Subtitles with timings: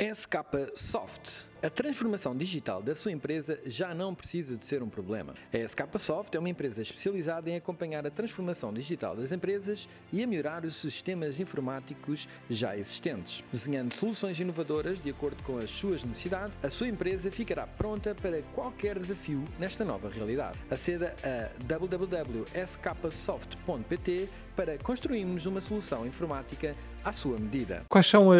[0.00, 1.44] SK Soft.
[1.62, 5.34] A transformação digital da sua empresa já não precisa de ser um problema.
[5.52, 10.22] A SK Soft é uma empresa especializada em acompanhar a transformação digital das empresas e
[10.22, 13.44] a melhorar os sistemas informáticos já existentes.
[13.52, 18.40] Desenhando soluções inovadoras de acordo com as suas necessidades, a sua empresa ficará pronta para
[18.54, 20.58] qualquer desafio nesta nova realidade.
[20.70, 26.72] Aceda a www.sksoft.pt para construirmos uma solução informática
[27.04, 27.82] à sua medida.
[27.88, 28.30] Quais são,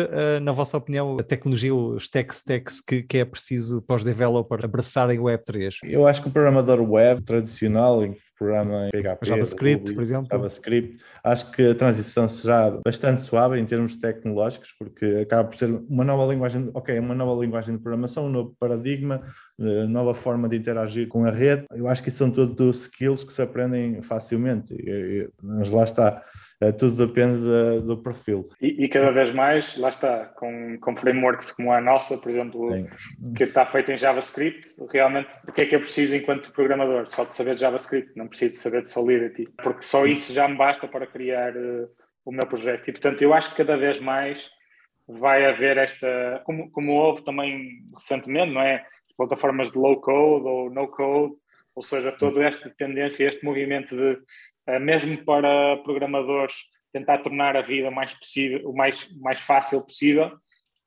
[0.43, 4.65] na vossa opinião, a tecnologia, os tech stacks que, que é preciso para os developers
[4.65, 5.79] abraçarem o Web3?
[5.85, 10.03] Eu acho que o programador web tradicional, em que programa em PHP, JavaScript, Ruby, por
[10.03, 10.29] exemplo.
[10.33, 15.69] JavaScript, acho que a transição será bastante suave em termos tecnológicos, porque acaba por ser
[15.89, 19.23] uma nova linguagem, ok, uma nova linguagem de programação, um novo paradigma,
[19.89, 21.65] nova forma de interagir com a rede.
[21.71, 24.75] Eu acho que isso são tudo skills que se aprendem facilmente,
[25.43, 26.23] mas lá está
[26.63, 27.41] é, tudo depende
[27.87, 28.51] do perfil.
[28.61, 32.71] E, e, cada vez mais, lá está, com, com frameworks como a nossa, por exemplo,
[32.71, 32.87] Sim.
[33.35, 37.09] que está feita em JavaScript, realmente o que é que eu preciso enquanto programador?
[37.09, 40.59] Só de saber de JavaScript, não preciso saber de Solidity, porque só isso já me
[40.59, 41.89] basta para criar uh,
[42.27, 42.89] o meu projeto.
[42.89, 44.51] E portanto, eu acho que cada vez mais
[45.09, 48.85] vai haver esta, como, como houve também recentemente, não é?
[49.21, 51.35] Plataformas de low code ou no code,
[51.75, 54.19] ou seja, toda esta tendência, este movimento de
[54.67, 56.55] eh, mesmo para programadores
[56.91, 60.31] tentar tornar a vida mais possível, o mais, mais fácil possível,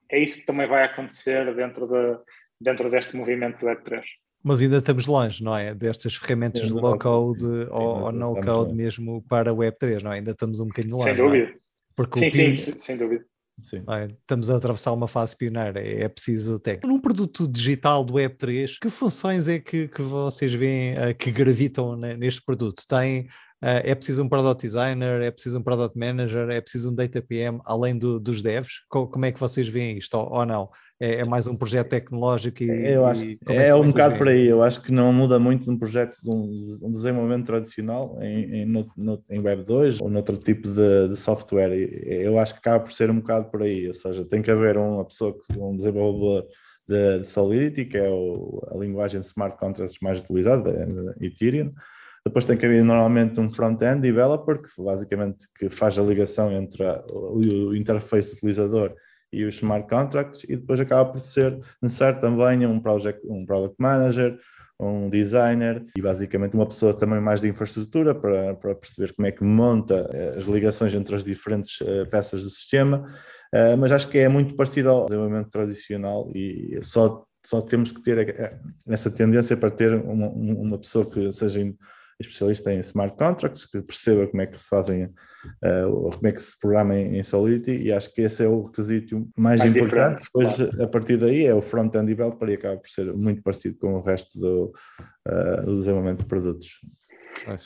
[0.09, 2.17] é isso que também vai acontecer dentro, de,
[2.59, 4.01] dentro deste movimento do Web3.
[4.43, 5.75] Mas ainda estamos longe, não é?
[5.75, 10.15] Destas ferramentas de low code ou, ou no code mesmo para o Web3, não é?
[10.15, 11.05] Ainda estamos um bocadinho longe.
[11.05, 11.49] Sem dúvida.
[11.49, 11.55] É?
[11.95, 13.23] Porque sim, sim, sim, sem dúvida.
[13.61, 13.83] Sim.
[13.87, 14.05] É?
[14.05, 16.87] Estamos a atravessar uma fase pioneira, é, é preciso técnico.
[16.87, 21.95] Num produto digital do Web3, que funções é que, que vocês veem uh, que gravitam
[21.95, 22.83] neste produto?
[22.87, 23.27] Tem
[23.63, 27.21] Uh, é preciso um product designer, é preciso um product manager, é preciso um data
[27.21, 28.81] PM, além do, dos devs?
[28.89, 30.69] Co como é que vocês veem isto, ou, ou não?
[31.03, 32.69] É, é, mais um projeto tecnológico e.
[32.69, 34.47] Eu acho e é, é um bocado por aí.
[34.47, 38.65] Eu acho que não muda muito um projeto de um, um desenvolvimento tradicional em, em,
[38.65, 41.73] no, no, em Web 2 ou noutro tipo de, de, software.
[42.05, 43.85] Eu acho que acaba por ser um bocado por aí.
[43.89, 46.47] Ou seja, tem que haver uma pessoa, um desenvolvedor
[46.87, 50.87] de, de Solidity, que é o, a linguagem de smart contracts mais utilizada,
[51.19, 51.73] Ethereum
[52.25, 56.81] depois tem que haver normalmente um front-end developer, que basicamente que faz a ligação entre
[56.81, 58.95] a, o interface do utilizador
[59.33, 63.75] e os smart contracts, e depois acaba por ser necessário também um, project, um product
[63.79, 64.37] manager,
[64.79, 69.31] um designer e basicamente uma pessoa também mais de infraestrutura para, para perceber como é
[69.31, 73.07] que monta eh, as ligações entre as diferentes uh, peças do sistema,
[73.53, 78.01] uh, mas acho que é muito parecido ao desenvolvimento tradicional e só, só temos que
[78.01, 81.61] ter essa tendência para ter uma, uma pessoa que seja
[82.27, 86.41] especialista em smart contracts, que perceba como é que se fazem, uh, como é que
[86.41, 90.25] se programa em, em, Solidity, e acho que esse é o requisito mais, mais importante.
[90.25, 90.83] Depois, claro.
[90.83, 94.01] a partir daí, é o front-end developer e acaba por ser muito parecido com o
[94.01, 94.73] resto do,
[95.27, 96.79] uh, do desenvolvimento de produtos.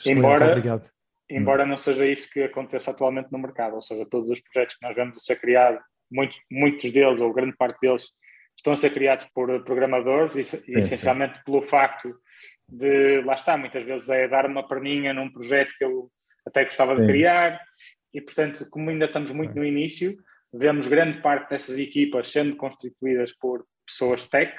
[0.06, 0.88] Embora, obrigado.
[1.30, 4.86] embora não seja isso que acontece atualmente no mercado, ou seja, todos os projetos que
[4.86, 5.80] nós vemos a ser criados,
[6.10, 8.06] muito, muitos deles, ou grande parte deles,
[8.56, 11.42] estão a ser criados por programadores, e, sim, essencialmente sim.
[11.44, 12.14] pelo facto
[12.68, 16.10] de, lá está, muitas vezes é dar uma perninha num projeto que eu
[16.46, 17.06] até gostava de Sim.
[17.08, 17.60] criar,
[18.12, 20.16] e portanto, como ainda estamos muito no início,
[20.52, 24.52] vemos grande parte dessas equipas sendo constituídas por pessoas tech,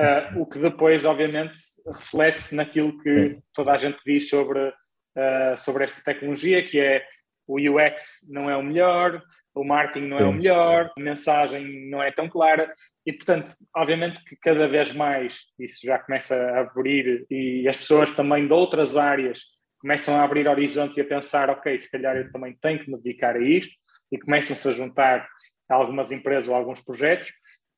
[0.00, 5.84] uh, o que depois, obviamente, reflete-se naquilo que toda a gente diz sobre, uh, sobre
[5.84, 7.04] esta tecnologia, que é
[7.46, 9.22] o UX não é o melhor,
[9.54, 12.72] o marketing não é o melhor, a mensagem não é tão clara
[13.06, 18.10] e, portanto, obviamente que cada vez mais isso já começa a abrir e as pessoas
[18.12, 19.40] também de outras áreas
[19.78, 23.00] começam a abrir horizontes e a pensar, ok, se calhar eu também tenho que me
[23.00, 23.74] dedicar a isto
[24.10, 25.28] e começam-se a juntar
[25.68, 27.32] a algumas empresas ou alguns projetos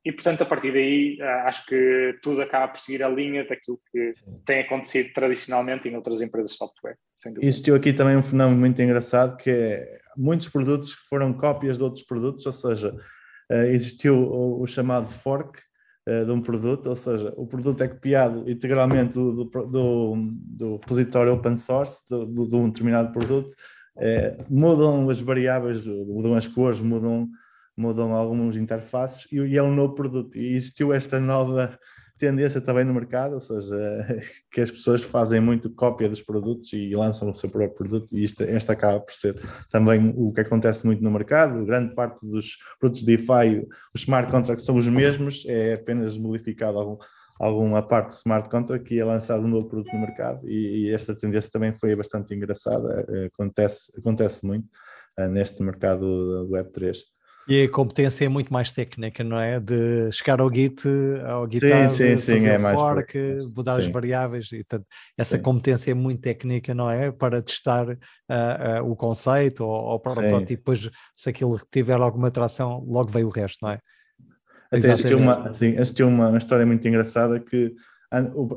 [0.05, 4.13] e, portanto, a partir daí acho que tudo acaba por seguir a linha daquilo que
[4.45, 6.97] tem acontecido tradicionalmente em outras empresas de software.
[7.41, 11.85] Existiu aqui também um fenómeno muito engraçado que é muitos produtos que foram cópias de
[11.85, 12.95] outros produtos, ou seja,
[13.51, 15.61] eh, existiu o, o chamado fork
[16.09, 20.77] uh, de um produto, ou seja, o produto é copiado integralmente do, do, do, do
[20.77, 23.55] repositório open source de, um determinado produto,
[23.97, 27.29] é, mudam as variáveis, mudam as cores, mudam,
[27.77, 30.37] mudam alguns interfaces e, e é um novo produto.
[30.37, 31.79] E existiu esta nova
[32.25, 33.77] tendência também no mercado, ou seja,
[34.51, 38.25] que as pessoas fazem muito cópia dos produtos e lançam o seu próprio produto, e
[38.25, 39.39] isto, esta acaba por ser
[39.71, 41.65] também o que acontece muito no mercado.
[41.65, 46.79] Grande parte dos produtos de DeFi, os smart contracts são os mesmos, é apenas modificado
[46.79, 46.97] algum,
[47.39, 50.91] alguma parte de smart contract e é lançado um novo produto no mercado, e, e
[50.91, 54.67] esta tendência também foi bastante engraçada, acontece, acontece muito
[55.19, 57.14] uh, neste mercado do Web3.
[57.47, 59.61] E a competência é muito mais técnica, não é?
[59.61, 60.83] De chegar ao Git,
[61.27, 63.19] ao GitHub, sim, sim, fazer sim, é fork,
[63.55, 64.87] mudar as variáveis, e portanto,
[65.17, 67.13] essa competência é muito técnica, não é?
[67.13, 67.97] Para testar uh,
[68.83, 73.31] uh, o conceito ou, ou protótipo, depois se aquilo tiver alguma atração, logo veio o
[73.31, 73.79] resto, não é?
[74.71, 77.75] Até assisti uma, sim, assisti uma, uma história muito engraçada que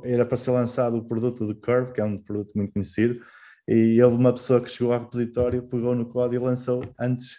[0.04, 3.20] era para ser lançado o produto do Curve, que é um produto muito conhecido,
[3.68, 7.38] e houve uma pessoa que chegou ao repositório, pegou no código e lançou antes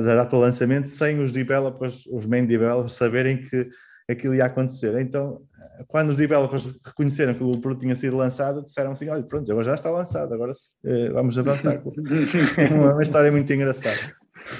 [0.00, 3.68] da data de lançamento, sem os developers, os main developers, saberem que
[4.08, 4.98] aquilo ia acontecer.
[5.00, 5.42] Então,
[5.88, 9.64] quando os developers reconheceram que o produto tinha sido lançado, disseram assim: olha, pronto, agora
[9.64, 11.74] já está lançado, agora uh, vamos avançar.
[12.58, 14.14] é uma, uma história muito engraçada.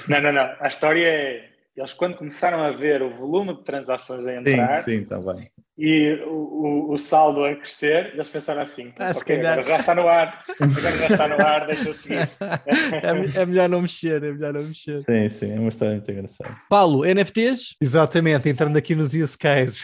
[0.07, 0.55] Não, não, não.
[0.59, 1.49] A história é.
[1.75, 5.51] Eles, quando começaram a ver o volume de transações a entrar, sim, sim, tá bem
[5.77, 9.59] e o, o, o, saldo a crescer, eles pensaram assim: ah, okay, calhar...
[9.59, 12.31] agora já está no ar, agora já está no ar, deixa eu seguir.
[12.39, 15.01] é, é, melhor não mexer, é melhor não mexer.
[15.01, 16.55] Sim, sim, é uma história muito engraçada.
[16.69, 17.75] Paulo, NFTs?
[17.81, 19.83] Exatamente, entrando aqui nos use cases.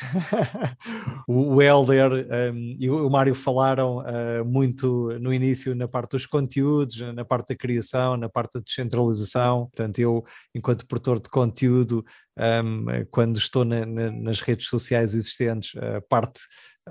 [1.27, 6.25] o, o Helder um, e o Mário falaram uh, muito no início na parte dos
[6.25, 9.65] conteúdos, na parte da criação, na parte da descentralização.
[9.65, 10.23] Portanto, eu,
[10.55, 12.05] enquanto produtor de conteúdo,
[12.37, 16.39] um, quando estou na, na, nas redes sociais existentes, a parte,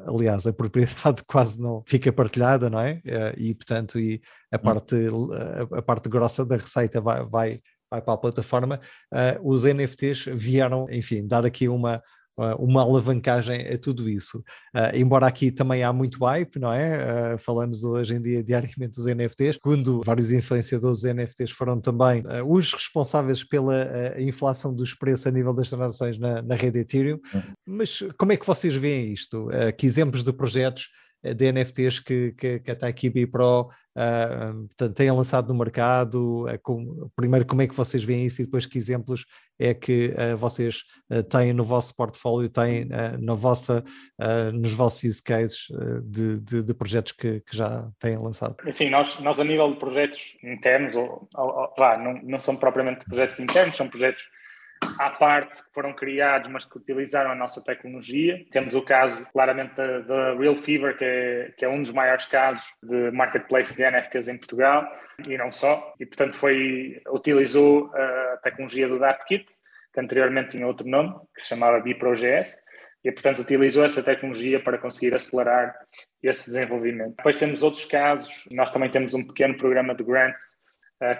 [0.06, 3.00] aliás, a propriedade quase não fica partilhada, não é?
[3.04, 4.20] Eh, e, portanto, e
[4.52, 4.60] a hum.
[4.60, 7.60] parte, a, a parte grossa da receita vai, vai,
[7.90, 8.80] vai para a plataforma.
[9.12, 12.02] Uh, os NFTs vieram, enfim, dar aqui uma,
[12.58, 14.38] uma alavancagem a tudo isso.
[14.74, 17.34] Uh, embora aqui também há muito hype, não é?
[17.34, 22.22] Uh, falamos hoje em dia diariamente dos NFTs, quando vários influenciadores dos NFTs foram também
[22.22, 27.18] uh, os responsáveis pela inflação dos preços a nível das transações na, na rede Ethereum.
[27.34, 27.42] Uhum.
[27.66, 29.48] Mas como é que vocês veem isto?
[29.76, 30.88] que exemplos de projetos
[31.22, 36.46] de NFTs que, que, que a Taikibi Pro uh, têm lançado no mercado?
[36.46, 39.26] Uh, com, primeiro, como é que vocês veem isso e depois que exemplos
[39.58, 40.82] é que uh, vocês
[41.30, 42.88] têm no vosso portfólio, têm
[43.18, 43.84] na vossa,
[44.54, 45.66] nos vossos use cases
[46.04, 48.56] de, de, de, projetos que, que, já têm lançado?
[48.72, 53.04] Sim, nós, nós a nível de projetos internos, ou, ou, ou, não, não são propriamente
[53.04, 54.22] projetos internos, são projetos
[54.98, 58.44] à parte que foram criados, mas que utilizaram a nossa tecnologia.
[58.50, 62.64] Temos o caso, claramente, da, Real Fever, que é, que é um dos maiores casos
[62.82, 64.86] de marketplace de NFTs em Portugal,
[65.26, 65.94] e não só.
[65.98, 69.46] E, portanto, foi, utilizou a tecnologia do DAppKit,
[69.92, 72.62] que anteriormente tinha outro nome, que se chamava BiProGS,
[73.02, 75.74] e, portanto, utilizou essa tecnologia para conseguir acelerar
[76.22, 77.16] esse desenvolvimento.
[77.16, 80.59] Depois temos outros casos, nós também temos um pequeno programa de grants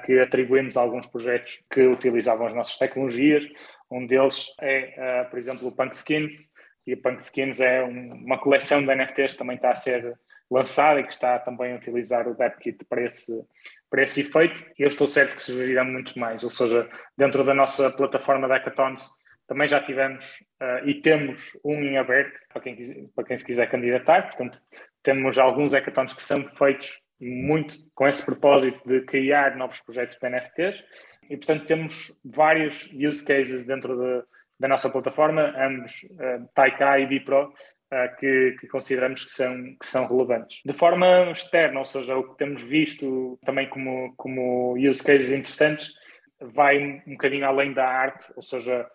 [0.05, 3.47] que atribuímos a alguns projetos que utilizavam as nossas tecnologias.
[3.91, 6.53] Um deles é, por exemplo, o Punk Skins,
[6.87, 10.19] e o Punk Skins é uma coleção de NFTs que também está a ser
[10.51, 13.41] lançada e que está também a utilizar o DevKit para esse,
[13.89, 14.65] para esse efeito.
[14.79, 18.55] E eu estou certo que surgirão muitos mais, ou seja, dentro da nossa plataforma de
[18.55, 19.09] hackathons
[19.47, 23.69] também já tivemos uh, e temos um em aberto para quem, para quem se quiser
[23.69, 24.59] candidatar, portanto
[25.03, 30.29] temos alguns hackathons que são feitos muito com esse propósito de criar novos projetos de
[30.29, 30.83] NFTs
[31.31, 34.25] e, portanto, temos vários use cases dentro de,
[34.59, 39.87] da nossa plataforma, ambos uh, Taikai e Bipro, uh, que, que, consideramos que são, que
[39.87, 40.61] são relevantes.
[40.65, 45.93] De forma externa, ou seja, o que temos visto também como, como use cases interessantes,
[46.41, 48.87] vai um bocadinho além da arte, ou seja,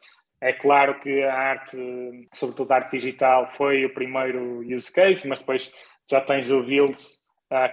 [0.41, 1.77] é claro que a arte,
[2.33, 5.71] sobretudo a arte digital, foi o primeiro use case, mas depois
[6.09, 7.23] já tens o Reels,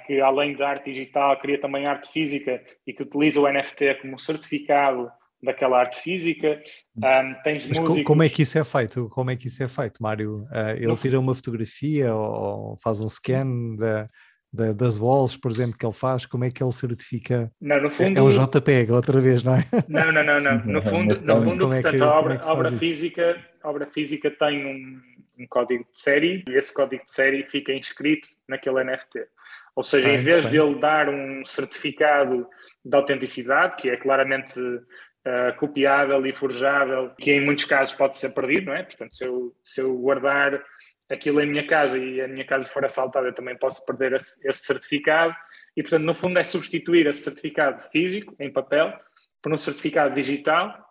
[0.07, 4.19] que além da arte digital cria também arte física e que utiliza o NFT como
[4.19, 5.11] certificado
[5.43, 6.63] daquela arte física.
[6.97, 8.05] Um, tens Mas músicos...
[8.05, 9.09] como é que isso é feito?
[9.09, 10.45] Como é que isso é feito, Mário?
[10.45, 14.07] Uh, ele tira uma fotografia ou faz um scan da,
[14.53, 16.27] da, das walls, por exemplo, que ele faz?
[16.27, 17.51] Como é que ele certifica?
[17.61, 18.19] Não, no fundo...
[18.19, 19.67] É um JPEG, outra vez, não é?
[19.89, 20.41] Não, não, não.
[20.41, 20.65] não.
[20.65, 24.31] No fundo, no fundo portanto, é que, a obra, é obra física, a obra física
[24.31, 25.01] tem um,
[25.43, 29.27] um código de série e esse código de série fica inscrito naquele NFT.
[29.75, 32.47] Ou seja, em vez de ele dar um certificado
[32.85, 38.35] de autenticidade, que é claramente uh, copiável e forjável, que em muitos casos pode ser
[38.35, 38.83] perdido, não é?
[38.83, 40.63] Portanto, se eu, se eu guardar
[41.11, 44.47] aquilo em minha casa e a minha casa for assaltada, eu também posso perder esse,
[44.47, 45.35] esse certificado.
[45.77, 48.93] E, portanto, no fundo, é substituir esse certificado físico, em papel,
[49.41, 50.87] por um certificado digital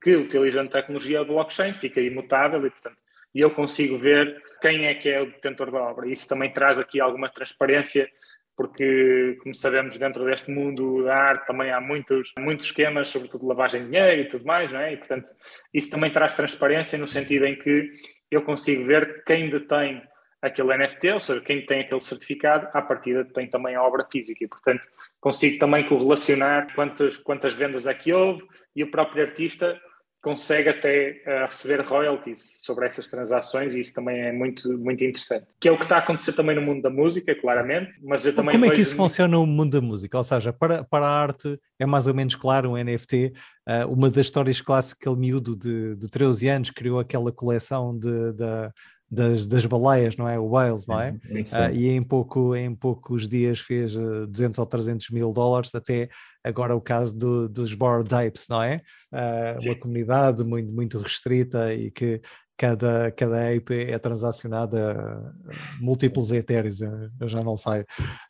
[0.00, 3.01] que, utilizando tecnologia blockchain, fica imutável e, portanto,
[3.40, 6.08] eu consigo ver quem é que é o detentor da obra.
[6.08, 8.08] Isso também traz aqui alguma transparência,
[8.56, 13.84] porque, como sabemos, dentro deste mundo da arte também há muitos, muitos esquemas, sobretudo lavagem
[13.84, 14.92] de dinheiro e tudo mais, não é?
[14.92, 15.28] E, portanto,
[15.72, 17.90] isso também traz transparência no sentido em que
[18.30, 20.02] eu consigo ver quem detém
[20.42, 24.44] aquele NFT, ou seja, quem tem aquele certificado, à partida tem também a obra física
[24.44, 24.86] e, portanto,
[25.20, 29.80] consigo também correlacionar quantas, quantas vendas é que houve e o próprio artista
[30.22, 35.46] consegue até uh, receber royalties sobre essas transações e isso também é muito, muito interessante.
[35.58, 38.32] Que é o que está a acontecer também no mundo da música, claramente, mas eu
[38.32, 40.16] também Como é que isso funciona no mundo da música?
[40.16, 43.32] Ou seja, para, para a arte é mais ou menos claro um NFT,
[43.68, 48.32] uh, uma das histórias clássicas, aquele miúdo de, de 13 anos criou aquela coleção de,
[48.32, 48.70] de
[49.10, 50.38] das, das baleias, não é?
[50.38, 51.10] O Wales, não é?
[51.10, 56.08] Uh, e em, pouco, em poucos dias fez 200 ou 300 mil dólares, até
[56.44, 58.80] agora o caso do, dos Bored Apes, não é?
[59.12, 62.20] Uh, uma comunidade muito, muito restrita e que
[62.56, 65.34] cada, cada ape é transacionada
[65.80, 67.84] múltiplos etéreos, eu já não sei,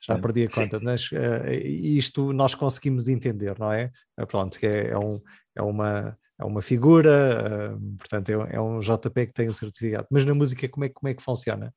[0.06, 0.84] já perdi a conta, Sim.
[0.84, 3.90] mas uh, isto nós conseguimos entender, não é?
[4.28, 5.20] Pronto, que é, é, um,
[5.54, 10.06] é uma é uma figura, uh, portanto é, é, um JP que tem o certificado.
[10.10, 11.72] Mas na música como é, como é que funciona?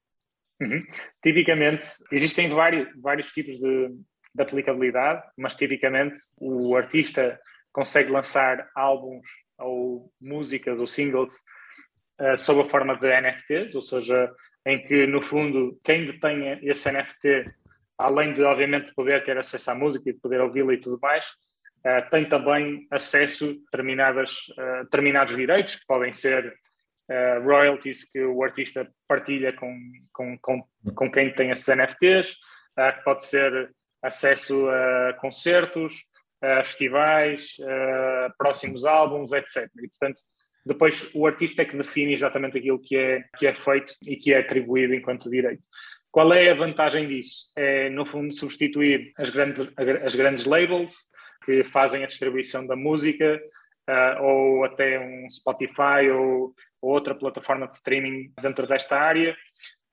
[0.59, 0.81] Uhum.
[1.21, 3.89] Tipicamente existem vários, vários tipos de,
[4.35, 7.39] de aplicabilidade, mas tipicamente o artista
[7.71, 9.25] consegue lançar álbuns
[9.57, 11.35] ou músicas ou singles
[12.19, 14.29] uh, sob a forma de NFTs, ou seja,
[14.65, 17.51] em que no fundo quem detém esse NFT,
[17.97, 21.27] além de obviamente poder ter acesso à música e de poder ouvi-la e tudo mais,
[21.27, 26.47] uh, tem também acesso a determinadas, uh, determinados direitos, que podem ser
[27.09, 29.77] uh, royalties que o artista partilha com,
[30.11, 30.63] com, com,
[30.93, 32.35] com quem tem esses NFTs,
[32.75, 33.73] que pode ser
[34.05, 36.05] acesso a concertos,
[36.41, 39.69] a festivais, a próximos álbuns, etc.
[39.81, 40.21] E, portanto,
[40.65, 44.33] depois o artista é que define exatamente aquilo que é, que é feito e que
[44.33, 45.63] é atribuído enquanto direito.
[46.12, 47.51] Qual é a vantagem disso?
[47.55, 49.67] É, no fundo, substituir as grandes,
[50.03, 51.12] as grandes labels
[51.43, 53.39] que fazem a distribuição da música,
[53.89, 59.35] uh, ou até um Spotify ou, ou, outra plataforma de streaming dentro desta área,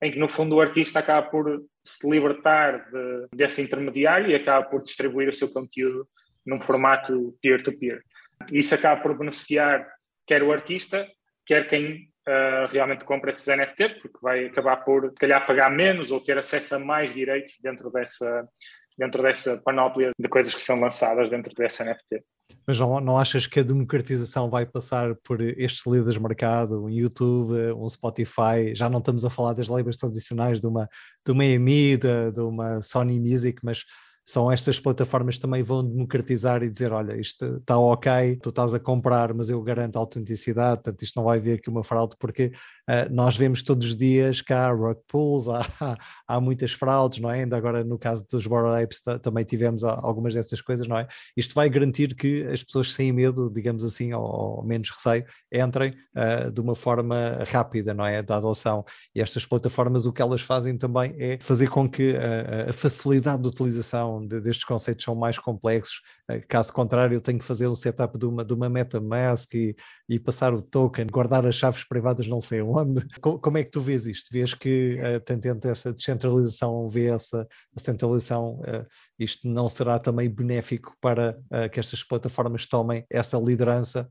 [0.03, 4.67] em que no fundo o artista acaba por se libertar de, desse intermediário e acaba
[4.67, 6.09] por distribuir o seu conteúdo
[6.45, 7.99] num formato peer-to-peer.
[7.99, 8.59] -peer.
[8.59, 9.87] Isso acaba por beneficiar
[10.27, 11.07] quer o artista,
[11.47, 16.11] quer quem uh, realmente compra esses NFTs, porque vai acabar por, se calhar, pagar menos
[16.11, 18.49] ou ter acesso a mais direitos dentro dessa,
[18.97, 22.25] dentro dessa panóplia de coisas que são lançadas dentro dessa NFT.
[22.67, 26.91] Mas não, não achas que a democratização vai passar por estes líderes de mercado, um
[26.91, 28.75] YouTube, um Spotify?
[28.75, 30.89] Já não estamos a falar das labels tradicionais de uma,
[31.25, 33.85] de uma EMI, de, de uma Sony Music, mas
[34.25, 38.73] são estas plataformas que também vão democratizar e dizer, olha, isto está ok, tu estás
[38.73, 42.15] a comprar, mas eu garanto a autenticidade, portanto isto não vai vir aqui uma fraude,
[42.19, 42.53] porque
[42.89, 45.97] uh, nós vemos todos os dias cá rug pulls, há, há,
[46.27, 47.41] há, muitas fraudes, não é?
[47.41, 51.07] Ainda agora no caso dos Borrow Apes também tivemos algumas dessas coisas, não é?
[51.37, 55.95] Isto vai garantir que as pessoas sem medo, digamos assim, ou, ou menos receio, entrem
[56.17, 58.23] uh, de uma forma rápida, não é?
[58.23, 58.85] Da adoção.
[59.15, 63.43] E estas plataformas o que elas fazem também é fazer com que uh, a facilidade
[63.43, 66.01] de utilização de, destes conceitos são mais complexos.
[66.29, 69.77] Eh, caso contrário, eu tenho que fazer um setup de uma, de uma MetaMask e,
[70.09, 73.05] e passar o token, guardar as chaves privadas não sei onde.
[73.21, 74.33] Como, é que tu vês isto?
[74.33, 78.87] Vês que, uh, tendo essa descentralização, vê essa centralização, uh,
[79.19, 84.09] isto não será também benéfico para uh, que estas plataformas tomem esta liderança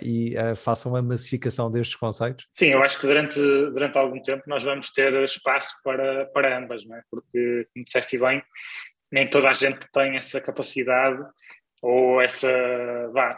[0.00, 2.46] e façam a massificação destes conceitos?
[2.54, 6.86] Sim, eu acho que durante, durante algum tempo nós vamos ter espaço para, para ambas,
[6.86, 7.02] não é?
[7.10, 8.40] porque, como disseste bem,
[9.10, 11.20] nem toda a gente tem essa capacidade
[11.82, 12.48] ou essa
[13.12, 13.36] vá,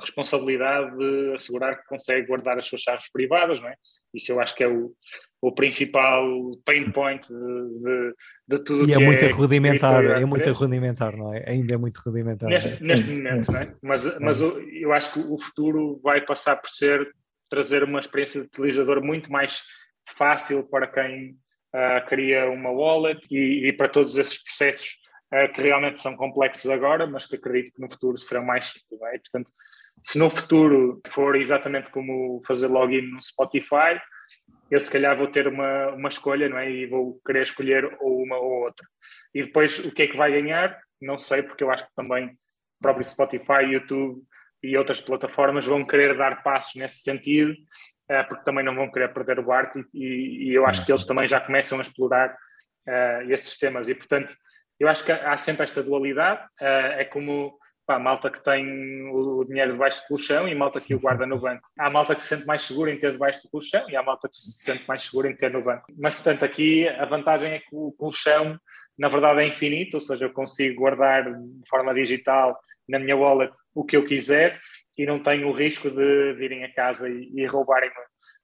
[0.00, 3.76] responsabilidade de assegurar que consegue guardar as suas chaves privadas, não é?
[4.12, 4.92] Isso eu acho que é o,
[5.40, 6.24] o principal
[6.64, 8.14] pain point de, de,
[8.48, 11.44] de tudo e é é muito é rudimentar, é muito rudimentar, não é?
[11.48, 12.48] Ainda é muito rudimentar.
[12.48, 13.72] Neste, neste momento, não é?
[13.80, 17.08] Mas, mas eu acho que o futuro vai passar por ser
[17.48, 19.62] trazer uma experiência de utilizador muito mais
[20.08, 21.36] fácil para quem
[21.72, 25.05] uh, cria uma wallet e, e para todos esses processos
[25.52, 29.02] que realmente são complexos agora, mas que acredito que no futuro serão mais simples.
[29.02, 29.18] É?
[29.18, 29.50] Portanto,
[30.02, 34.00] se no futuro for exatamente como fazer login no Spotify,
[34.70, 36.70] eu se calhar vou ter uma, uma escolha, não é?
[36.70, 38.86] E vou querer escolher ou uma ou outra.
[39.34, 40.78] E depois o que é que vai ganhar?
[41.00, 44.22] Não sei, porque eu acho que também o próprio Spotify, YouTube
[44.62, 49.12] e outras plataformas vão querer dar passos nesse sentido, uh, porque também não vão querer
[49.12, 53.30] perder o barco e, e eu acho que eles também já começam a explorar uh,
[53.30, 53.88] esses temas.
[53.88, 54.34] E portanto,
[54.78, 56.42] eu acho que há sempre esta dualidade.
[56.60, 60.94] Uh, é como pá, malta que tem o dinheiro debaixo do colchão e malta que
[60.94, 61.68] o guarda no banco.
[61.78, 64.28] Há malta que se sente mais segura em ter debaixo do colchão e há malta
[64.28, 65.86] que se sente mais segura em ter no banco.
[65.96, 68.58] Mas, portanto, aqui a vantagem é que o colchão,
[68.98, 73.52] na verdade, é infinito, ou seja, eu consigo guardar de forma digital na minha wallet
[73.74, 74.60] o que eu quiser
[74.98, 77.90] e não tenho o risco de virem a casa e, e roubarem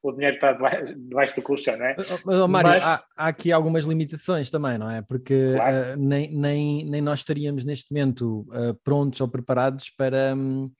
[0.02, 1.94] o dinheiro está debaixo, do colchão, não é?
[1.96, 2.84] Mas, oh, Mário, Mas...
[2.84, 5.00] há, há, aqui algumas limitações também, não é?
[5.00, 5.76] Porque claro.
[5.76, 10.70] uh, nem, nem, nem nós estaríamos neste momento uh, prontos ou preparados para um,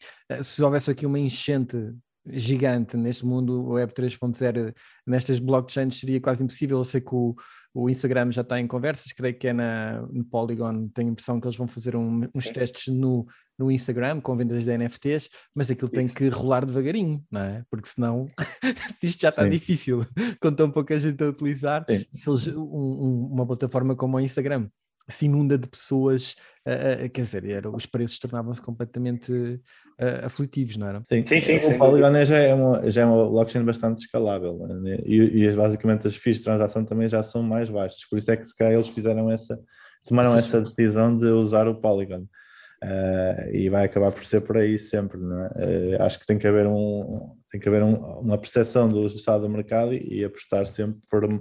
[0.42, 1.76] se houvesse aqui uma enchente
[2.26, 4.74] gigante neste mundo Web 3.0,
[5.06, 6.78] nestas blockchains seria quase impossível.
[6.78, 7.34] Eu sei que o,
[7.74, 11.40] o Instagram já está em conversas, creio que é na, no Polygon, tenho a impressão
[11.40, 12.52] que eles vão fazer um, uns Sim.
[12.52, 13.26] testes no,
[13.58, 16.00] no Instagram com vendas de NFTs, mas aquilo Isso.
[16.00, 17.64] tem que rolar devagarinho, não é?
[17.70, 18.26] Porque senão
[19.02, 19.50] isto já está Sim.
[19.50, 20.04] difícil,
[20.40, 22.04] com tão pouca gente a utilizar, Sim.
[22.12, 24.68] se eles, um, um, uma plataforma como o Instagram
[25.08, 26.34] se inunda de pessoas,
[26.66, 31.04] uh, uh, quer dizer, era, os preços tornavam-se completamente uh, aflitivos, não eram?
[31.08, 31.74] Sim, sim, sim.
[31.74, 34.98] O Polygon já é, uma, já é uma blockchain bastante escalável né?
[35.04, 38.36] e, e basicamente as FIIs de transação também já são mais baixas, por isso é
[38.36, 39.58] que se calhar eles fizeram essa,
[40.06, 42.26] tomaram essa decisão de usar o Polygon.
[42.82, 45.98] Uh, e vai acabar por ser por aí sempre, é?
[45.98, 49.42] uh, acho que tem que haver, um, tem que haver um, uma percepção do estado
[49.42, 51.40] do mercado e, e apostar sempre por uh,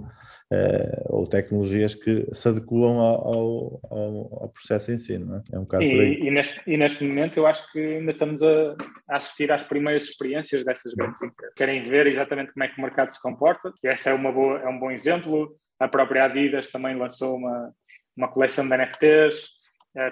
[1.06, 5.42] ou tecnologias que se adequam ao, ao, ao, processo em si, não é?
[5.52, 8.76] é um bocado e, e, neste, e neste momento eu acho que ainda estamos a,
[9.08, 11.54] a, assistir às primeiras experiências dessas grandes empresas.
[11.56, 14.60] Querem ver exatamente como é que o mercado se comporta, e essa é, uma boa,
[14.60, 15.56] é um bom exemplo.
[15.80, 17.72] A própria Adidas também lançou uma,
[18.16, 19.60] uma coleção de NFTs,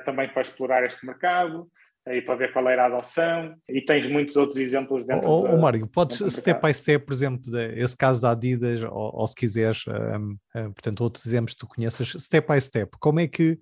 [0.05, 1.69] também para explorar este mercado
[2.07, 5.43] eh, e para ver qual era a adoção, e tens muitos outros exemplos dentro oh,
[5.43, 9.27] da, oh, Mário, podes step by step, por exemplo, esse caso da Adidas, ou, ou
[9.27, 13.29] se quiseres, um, um, portanto, outros exemplos que tu conheças, step by step, como é
[13.29, 13.59] que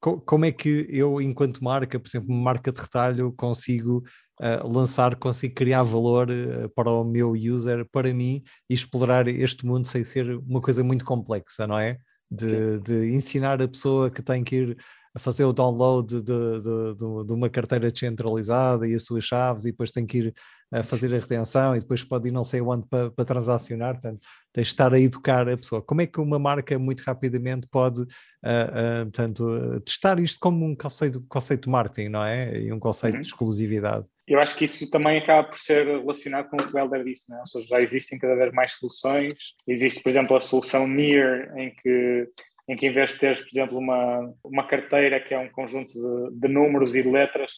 [0.00, 4.02] como é que eu, enquanto marca, por exemplo, marca de retalho, consigo
[4.40, 9.64] uh, lançar, consigo criar valor uh, para o meu user, para mim, e explorar este
[9.64, 11.98] mundo sem ser uma coisa muito complexa, não é?
[12.28, 14.76] De, de ensinar a pessoa que tem que ir
[15.14, 19.64] a fazer o download de, de, de, de, uma carteira descentralizada e as suas chaves,
[19.64, 20.34] e depois tem que ir
[20.72, 23.94] a fazer a retenção, e depois pode ir não sei onde para, para transacionar.
[23.94, 24.20] Portanto,
[24.52, 25.82] tens de estar a educar a pessoa.
[25.82, 30.74] Como é que uma marca muito rapidamente pode uh, uh, portanto, testar isto como um
[30.74, 32.58] conceito, conceito de marketing, não é?
[32.58, 33.20] E um conceito uhum.
[33.20, 34.06] de exclusividade.
[34.26, 37.28] Eu acho que isso também acaba por ser relacionado com o que o Helder disse,
[37.30, 37.40] não é?
[37.40, 39.34] ou seja, já existem cada vez mais soluções.
[39.66, 42.28] Existe, por exemplo, a solução NEAR, em que
[42.72, 45.92] em que em vez de teres, por exemplo, uma, uma carteira que é um conjunto
[45.92, 47.52] de, de números e de letras,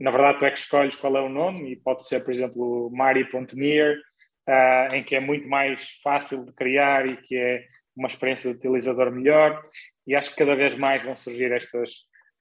[0.00, 2.90] na verdade tu é que escolhes qual é o nome e pode ser, por exemplo,
[2.90, 3.94] Mari.near,
[4.48, 7.62] uh, em que é muito mais fácil de criar e que é
[7.94, 9.62] uma experiência de utilizador melhor
[10.06, 11.90] e acho que cada vez mais vão surgir estas,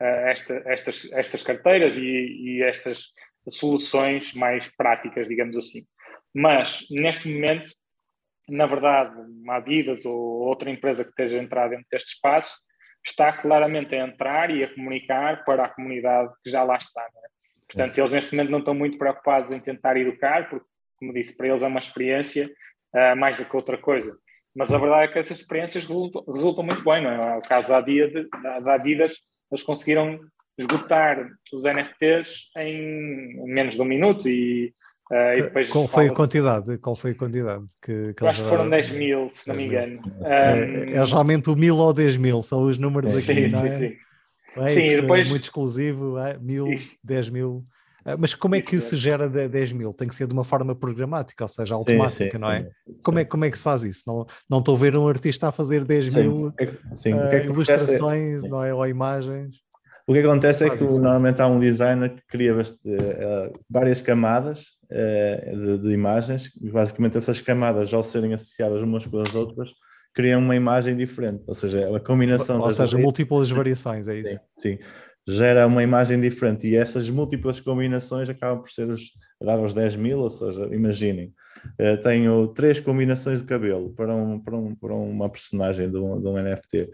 [0.02, 3.08] uh, esta, estas, estas carteiras e, e estas
[3.50, 5.82] soluções mais práticas, digamos assim.
[6.34, 7.68] Mas, neste momento,
[8.50, 12.58] na verdade, uma Adidas ou outra empresa que esteja a entrar dentro deste espaço
[13.06, 17.02] está claramente a entrar e a comunicar para a comunidade que já lá está.
[17.02, 17.28] É?
[17.68, 20.66] Portanto, eles neste momento não estão muito preocupados em tentar educar, porque,
[20.98, 22.50] como disse, para eles é uma experiência
[22.94, 24.16] uh, mais do que outra coisa.
[24.56, 27.38] Mas a verdade é que essas experiências resultam, resultam muito bem, não é?
[27.38, 28.28] O caso da Adidas,
[28.64, 29.14] da Adidas,
[29.52, 30.20] eles conseguiram
[30.58, 34.74] esgotar os NFTs em menos de um minuto e
[35.14, 36.78] Uh, qual foi a quantidade?
[36.80, 40.02] Qual foi a quantidade que, que acho que foram 10 mil, se não me engano.
[40.24, 43.72] É, é, geralmente o mil ou 10 mil, são os números aqui, sim, não é?
[43.72, 43.96] Sim, sim.
[44.58, 45.30] É, sim depois...
[45.30, 46.96] muito exclusivo, é, mil, Isso.
[47.04, 47.64] 10 mil.
[48.04, 49.94] Ah, mas como é que isso se gera 10 mil?
[49.94, 52.70] Tem que ser de uma forma programática, ou seja, automática, sim, não é?
[53.04, 53.26] Como é?
[53.26, 54.04] Como é que se faz isso?
[54.08, 56.54] Não, não estou a ver um artista a fazer 10 mil uh,
[57.46, 58.74] ilustrações, não é?
[58.74, 59.56] Ou imagens.
[60.06, 65.58] O que acontece é que normalmente há um designer que cria uh, várias camadas uh,
[65.58, 69.72] de, de, imagens, e basicamente essas camadas, ao serem associadas umas com as outras,
[70.14, 72.60] criam uma imagem diferente, ou seja, a combinação.
[72.60, 74.34] Ou seja, múltiplas variações, é isso?
[74.60, 74.80] Sim, sim,
[75.26, 79.12] gera uma imagem diferente e essas múltiplas combinações acabam por ser os,
[79.42, 81.34] dar os 10 mil, ou seja, imaginem.
[81.80, 86.20] Uh, tenho três combinações de cabelo para, um, para, um, para uma personagem de um,
[86.20, 86.92] de um NFT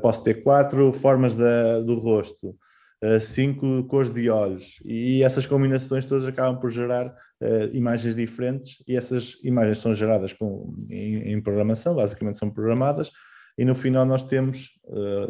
[0.00, 2.56] posso ter quatro formas da, do rosto,
[3.02, 8.82] uh, cinco cores de olhos, e essas combinações todas acabam por gerar uh, imagens diferentes,
[8.86, 13.10] e essas imagens são geradas com, em, em, programação, basicamente são programadas,
[13.58, 14.70] e no final nós temos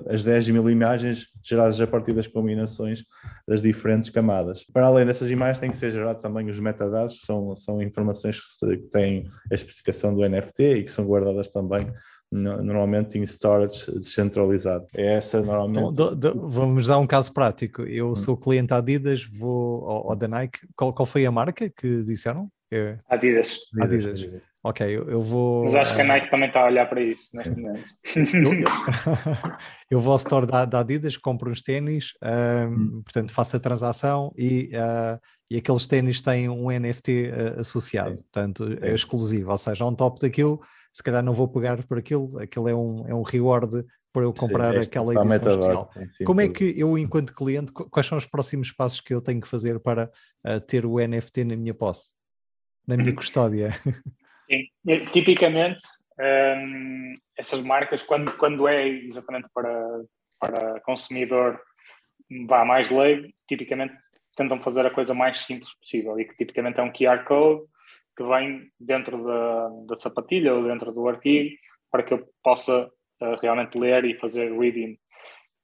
[0.08, 3.02] as 10 mil imagens geradas a partir das combinações
[3.48, 4.64] das diferentes camadas.
[4.72, 8.38] Para além dessas imagens, tem que ser gerado também os metadados, que são, são informações
[8.38, 11.92] que, que têm a especificação do NFT e que são guardadas também
[12.30, 14.86] normalmente em storage descentralizado.
[14.94, 15.78] É essa normalmente.
[15.78, 17.82] Então, do, do, vamos dar um caso prático.
[17.82, 18.16] Eu hum.
[18.16, 20.60] sou cliente Adidas, vou ao, ao da Nike.
[20.76, 22.48] Qual, qual, foi a marca que disseram?
[22.72, 22.98] É...
[23.08, 23.58] Adidas.
[23.80, 24.12] Adidas.
[24.12, 24.42] Adidas.
[24.62, 25.62] Ok, eu, eu, vou.
[25.62, 27.88] Mas acho que a Nike também está a olhar para isso neste momento.
[29.90, 33.02] eu vou ao store da, da Adidas, compro uns ténis, um, hum.
[33.02, 35.18] portanto faço a transação e, uh,
[35.50, 40.20] e aqueles ténis têm um NFT uh, associado, portanto é exclusivo, ou seja, on top
[40.20, 40.60] daquilo
[40.92, 44.32] se calhar não vou pagar por aquilo, aquilo é um, é um reward para eu
[44.32, 45.90] comprar sim, é aquela edição especial.
[46.12, 49.40] Sim, Como é que eu, enquanto cliente, quais são os próximos passos que eu tenho
[49.40, 50.10] que fazer para
[50.44, 52.18] uh, ter o NFT na minha posse?
[52.90, 53.70] na minha custódia.
[54.50, 54.66] Sim,
[55.12, 55.84] tipicamente
[56.18, 60.02] um, essas marcas, quando, quando é exatamente para,
[60.40, 61.60] para consumidor
[62.48, 63.94] vá mais leigo, tipicamente
[64.36, 67.62] tentam fazer a coisa mais simples possível e que tipicamente é um QR Code
[68.20, 71.56] que vem dentro da, da sapatilha ou dentro do artigo
[71.90, 74.98] para que eu possa uh, realmente ler e fazer reading.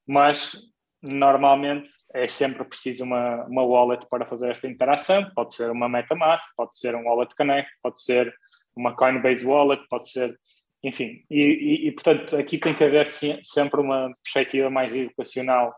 [0.09, 0.57] Mas
[1.03, 5.31] normalmente é sempre preciso uma, uma wallet para fazer esta interação.
[5.35, 8.35] Pode ser uma MetaMask, pode ser um Wallet Connect, pode ser
[8.75, 10.35] uma Coinbase Wallet, pode ser,
[10.83, 11.25] enfim.
[11.31, 15.75] E, e, e portanto, aqui tem que haver sempre uma perspectiva mais educacional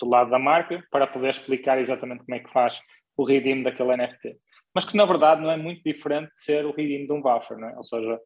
[0.00, 2.80] do lado da marca para poder explicar exatamente como é que faz
[3.18, 4.38] o redeem daquele NFT.
[4.74, 7.58] Mas que na verdade não é muito diferente de ser o redeem de um voucher,
[7.58, 7.76] não é?
[7.76, 8.18] Ou seja,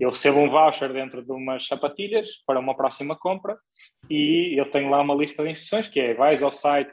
[0.00, 3.56] eu recebo um voucher dentro de umas sapatilhas para uma próxima compra
[4.10, 6.92] e eu tenho lá uma lista de instruções que é vais ao site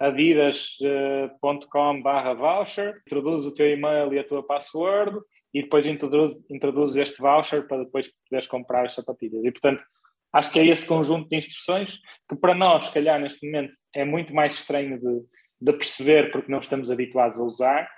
[0.00, 5.16] adidas.com barra voucher, introduz o teu e-mail e a tua password
[5.52, 9.44] e depois introduz, introduz este voucher para depois poderes comprar as sapatilhas.
[9.44, 9.84] E portanto,
[10.32, 14.04] acho que é esse conjunto de instruções que para nós, se calhar neste momento, é
[14.04, 15.22] muito mais estranho de,
[15.60, 17.90] de perceber porque não estamos habituados a usar,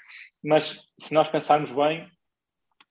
[0.43, 2.09] mas se nós pensarmos bem,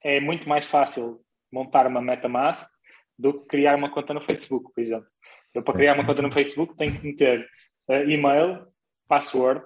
[0.03, 1.19] é muito mais fácil
[1.51, 2.69] montar uma MetaMask
[3.17, 5.07] do que criar uma conta no Facebook, por exemplo.
[5.53, 7.45] Eu, para criar uma conta no Facebook, tenho que meter
[7.89, 8.65] uh, e-mail,
[9.07, 9.65] password,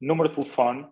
[0.00, 0.86] número de telefone,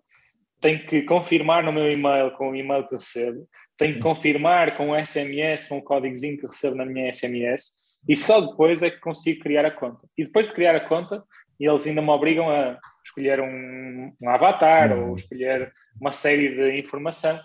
[0.61, 3.49] tenho que confirmar no meu e-mail com o e-mail que recebo,
[3.79, 7.73] tenho que confirmar com o SMS, com o códigozinho que recebo na minha SMS,
[8.09, 10.07] e só depois é que consigo criar a conta.
[10.19, 11.23] E depois de criar a conta,
[11.67, 17.41] eles ainda me obrigam a escolher um, um avatar ou escolher uma série de informação.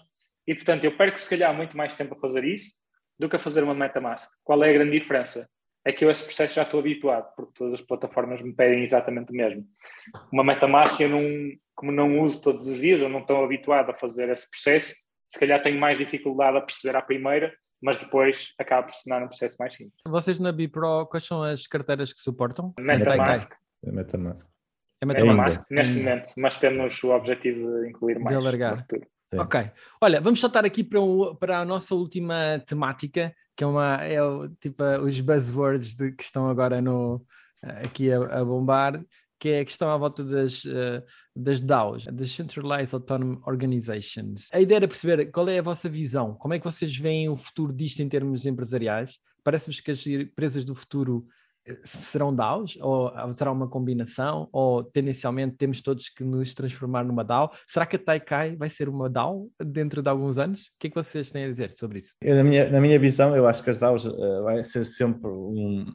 [0.47, 2.75] E, portanto, eu perco se calhar muito mais tempo a fazer isso
[3.19, 4.29] do que a fazer uma MetaMask.
[4.43, 5.47] Qual é a grande diferença?
[5.85, 9.31] É que eu esse processo já estou habituado, porque todas as plataformas me pedem exatamente
[9.31, 9.65] o mesmo.
[10.31, 11.21] Uma MetaMask eu não,
[11.75, 14.93] como não uso todos os dias, eu não estou habituado a fazer esse processo,
[15.29, 19.23] se calhar tenho mais dificuldade a perceber à primeira, mas depois acaba por se tornar
[19.23, 19.95] um processo mais simples.
[20.07, 22.73] Vocês na Bipro, quais são as carteiras que suportam?
[22.79, 23.53] MetaMask.
[23.83, 24.47] É MetaMask.
[25.01, 28.27] É MetaMask é neste momento, mas temos o objetivo de incluir mais.
[28.27, 28.85] De alargar.
[29.33, 29.71] Ok.
[30.01, 34.21] Olha, vamos saltar aqui para, um, para a nossa última temática, que é uma é
[34.23, 37.25] o, tipo os buzzwords de, que estão agora no,
[37.61, 39.03] aqui a, a, bombar,
[39.39, 41.03] que é a questão à volta das, uh,
[41.35, 44.47] das DAOs, Decentralized Autonomous Organizations.
[44.53, 47.35] A ideia era perceber qual é a vossa visão, como é que vocês veem o
[47.35, 49.19] futuro disto em termos empresariais?
[49.43, 51.27] Parece-vos que as empresas do futuro
[51.83, 52.77] serão DAOs?
[52.81, 54.47] Ou será uma combinação?
[54.51, 57.51] Ou tendencialmente temos todos que nos transformar numa DAO?
[57.67, 60.67] Será que a Taikai vai ser uma DAO dentro de alguns anos?
[60.67, 62.13] O que é que vocês têm a dizer sobre isso?
[62.21, 65.29] Eu, na, minha, na minha visão, eu acho que as DAOs uh, vai ser sempre
[65.29, 65.85] um,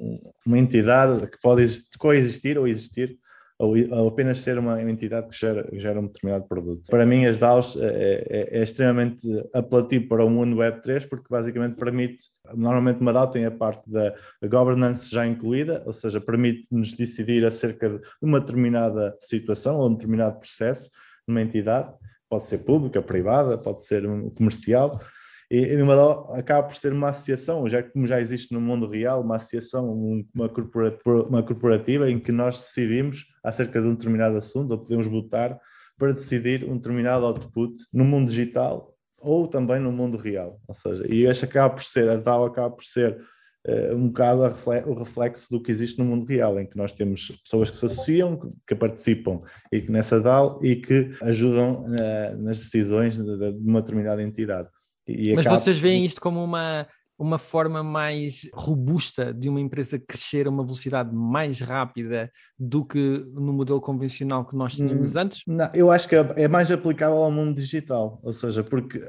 [0.00, 1.64] um, uma entidade que pode
[1.98, 3.18] coexistir ou existir
[3.62, 6.90] ou, apenas ser uma entidade que gera, gera um determinado produto.
[6.90, 11.76] Para mim, as DAOs é, é, é extremamente apelativo para o mundo Web3, porque basicamente
[11.76, 14.12] permite, normalmente uma DAO tem a parte da
[14.48, 20.40] governance já incluída, ou seja, permite-nos decidir acerca de uma determinada situação ou um determinado
[20.40, 20.90] processo
[21.26, 21.92] numa entidade,
[22.28, 24.02] pode ser pública, privada, pode ser
[24.34, 24.98] comercial,
[25.54, 29.36] e, uma acaba por ser uma associação, já como já existe no mundo real, uma
[29.36, 29.92] associação,
[30.34, 35.06] uma corporativa, uma corporativa em que nós decidimos acerca de um determinado assunto, ou podemos
[35.06, 35.60] votar
[35.98, 40.58] para decidir um determinado output no mundo digital ou também no mundo real.
[40.66, 43.20] Ou seja, e este acaba por ser, a DAO acaba por ser
[43.68, 44.42] uh, um bocado
[44.86, 47.84] o reflexo do que existe no mundo real, em que nós temos pessoas que se
[47.84, 53.68] associam, que participam e que nessa DAO e que ajudam uh, nas decisões de, de
[53.68, 54.70] uma determinada entidade.
[55.06, 55.58] E Mas acaba...
[55.58, 56.86] vocês veem isto como uma,
[57.18, 63.24] uma forma mais robusta de uma empresa crescer a uma velocidade mais rápida do que
[63.32, 65.42] no modelo convencional que nós tínhamos hum, antes?
[65.46, 69.00] Não, eu acho que é, é mais aplicável ao mundo digital, ou seja, porque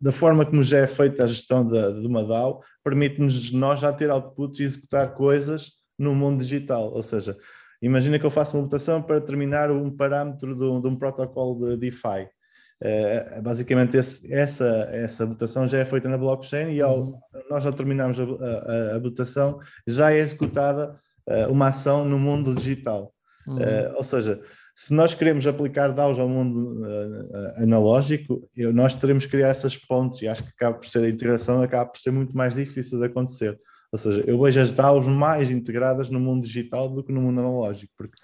[0.00, 3.92] da forma como já é feita a gestão de, de uma DAO, permite-nos nós já
[3.92, 7.36] ter outputs e executar coisas no mundo digital, ou seja,
[7.80, 11.68] imagina que eu faço uma votação para determinar um parâmetro de um, de um protocolo
[11.68, 12.28] de DeFi
[12.82, 17.20] Uh, basicamente, esse, essa, essa votação já é feita na blockchain e ao uhum.
[17.48, 22.52] nós já terminarmos a, a, a, votação, já é executada uh, uma ação no mundo
[22.52, 23.14] digital.
[23.46, 23.58] Uhum.
[23.58, 24.40] Uh, ou seja,
[24.74, 26.82] se nós queremos aplicar DAOs ao mundo
[27.56, 31.08] analógico, eu, nós teremos que criar essas pontes e acho que acaba por ser a
[31.08, 33.56] integração acaba por ser muito mais difícil de acontecer.
[33.92, 37.40] Ou seja, eu vejo as DAOs mais integradas no mundo digital do que no mundo
[37.40, 38.16] analógico, porque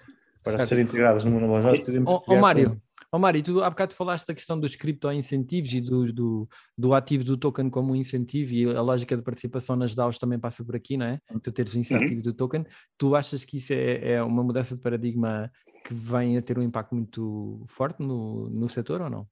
[0.43, 0.69] para certo.
[0.69, 2.31] serem integradas no mundo analógico teríamos que.
[2.31, 6.49] Ô, Mário, Oh, Mário, tu há bocado falaste da questão dos cripto-incentivos e do, do,
[6.77, 10.39] do, ativo do token como um incentivo e a lógica de participação nas DAOs também
[10.39, 11.19] passa por aqui, não é?
[11.41, 12.21] Tu teres o incentivo uhum.
[12.21, 12.65] do token.
[12.99, 15.51] Tu achas que isso é, é, uma mudança de paradigma
[15.83, 19.27] que vem a ter um impacto muito forte no, no setor ou não?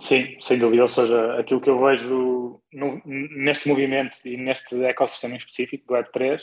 [0.00, 0.82] Sim, sem dúvida.
[0.82, 6.40] Ou seja, aquilo que eu vejo no, neste movimento e neste ecossistema específico do Web3,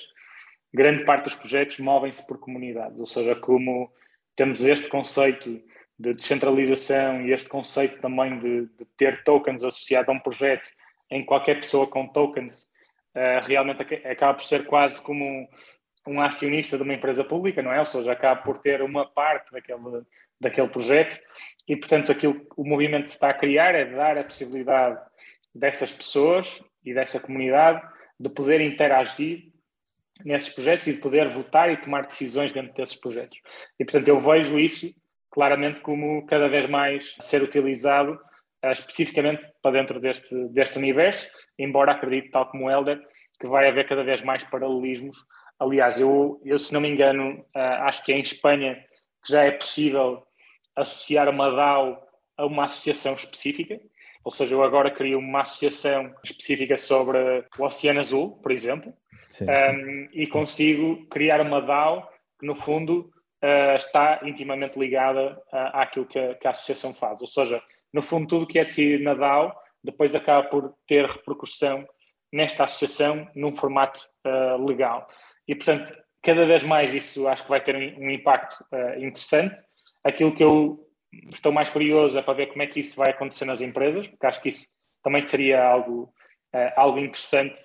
[0.73, 3.01] grande parte dos projetos movem-se por comunidades.
[3.01, 3.91] Ou seja, como
[4.33, 5.61] temos este conceito
[5.99, 10.69] de descentralização e este conceito também de, de ter tokens associado a um projeto
[11.11, 12.63] em qualquer pessoa com tokens
[13.15, 15.47] uh, realmente acaba por ser quase como um,
[16.07, 17.79] um, acionista de uma empresa pública, não é?
[17.79, 20.03] Ou seja, acaba por ter uma parte daquele,
[20.39, 21.19] daquele projeto
[21.67, 24.97] e, portanto, aquilo o movimento se está a criar é dar a possibilidade
[25.53, 27.85] dessas pessoas e dessa comunidade
[28.17, 29.49] de poder interagir
[30.23, 33.39] nesses projetos e de poder votar e tomar decisões dentro desses projetos.
[33.77, 34.93] E, portanto, eu vejo isso
[35.31, 38.13] claramente como cada vez mais ser utilizado
[38.65, 43.01] uh, especificamente para dentro deste, deste universo, embora acredite, tal como o Helder,
[43.39, 45.17] que vai haver cada vez mais paralelismos.
[45.59, 48.75] Aliás, eu, eu se não me engano, uh, acho que é em Espanha
[49.23, 50.23] que já é possível
[50.75, 52.01] associar uma DAO
[52.37, 53.79] a uma associação específica,
[54.23, 57.17] ou seja, eu agora crio uma associação específica sobre
[57.57, 58.93] o Oceano Azul, por exemplo,
[59.41, 63.11] um, e consigo criar uma DAO que, no fundo,
[63.43, 67.19] uh, está intimamente ligada uh, àquilo que a, que a, associação faz.
[67.21, 67.61] Ou seja,
[67.93, 71.87] no fundo, tudo que é decidido na DAO depois acaba por ter repercussão
[72.31, 75.07] nesta associação num formato uh, legal.
[75.47, 78.57] E, portanto, cada vez mais isso acho que vai ter um, um impacto
[78.97, 79.55] interessante.
[80.03, 80.85] Aquilo que eu
[81.31, 84.25] estou mais curioso é para ver como é que isso vai acontecer nas empresas, porque
[84.27, 84.67] acho que isso
[85.01, 86.13] também seria algo,
[86.75, 87.59] algo interessante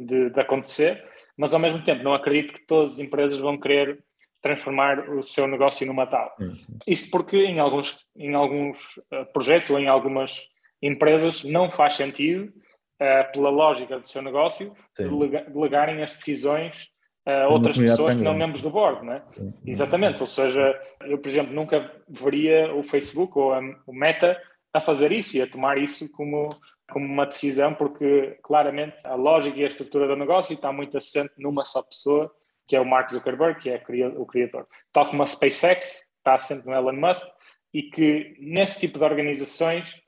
[0.00, 1.02] de, de acontecer,
[1.36, 3.98] mas ao mesmo tempo não acredito que todas as empresas vão querer
[4.40, 6.34] transformar o seu negócio numa tal.
[6.38, 6.56] Uhum.
[6.86, 8.78] Isto porque em alguns, em alguns
[9.12, 10.48] uh, projetos ou em algumas
[10.80, 16.88] empresas não faz sentido, uh, pela lógica do seu negócio, delegarem as decisões
[17.26, 19.22] a uh, outras pessoas que não membros do board, né?
[19.28, 19.52] Sim.
[19.66, 24.40] Exatamente, ou seja, eu, por exemplo, nunca veria o Facebook ou a, o Meta
[24.72, 26.48] a fazer isso e a tomar isso como,
[26.90, 31.32] como uma decisão, porque claramente a lógica e a estrutura do negócio está muito assente
[31.36, 32.32] numa só pessoa
[32.68, 33.82] que é o Mark Zuckerberg, que é
[34.16, 34.68] o criador.
[34.92, 37.26] Tal como a SpaceX, está sempre no Elon Musk,
[37.72, 40.00] e que nesse tipo de organizações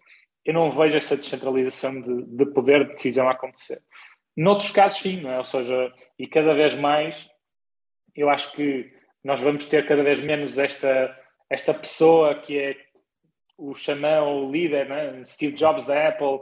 [0.44, 3.82] eu não vejo essa descentralização de, de poder de decisão acontecer.
[4.36, 5.38] Noutros casos, sim, não é?
[5.38, 7.28] ou seja, e cada vez mais
[8.14, 8.92] eu acho que
[9.24, 11.16] nós vamos ter cada vez menos esta,
[11.48, 12.76] esta pessoa que é
[13.56, 15.22] o xamã, o líder, né?
[15.26, 16.40] Steve Jobs da Apple,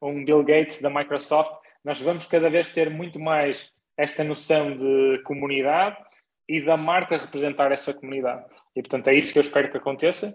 [0.00, 1.52] um Bill Gates da Microsoft,
[1.84, 5.96] nós vamos cada vez ter muito mais esta noção de comunidade
[6.48, 8.44] e da marca representar essa comunidade.
[8.74, 10.34] E, portanto, é isso que eu espero que aconteça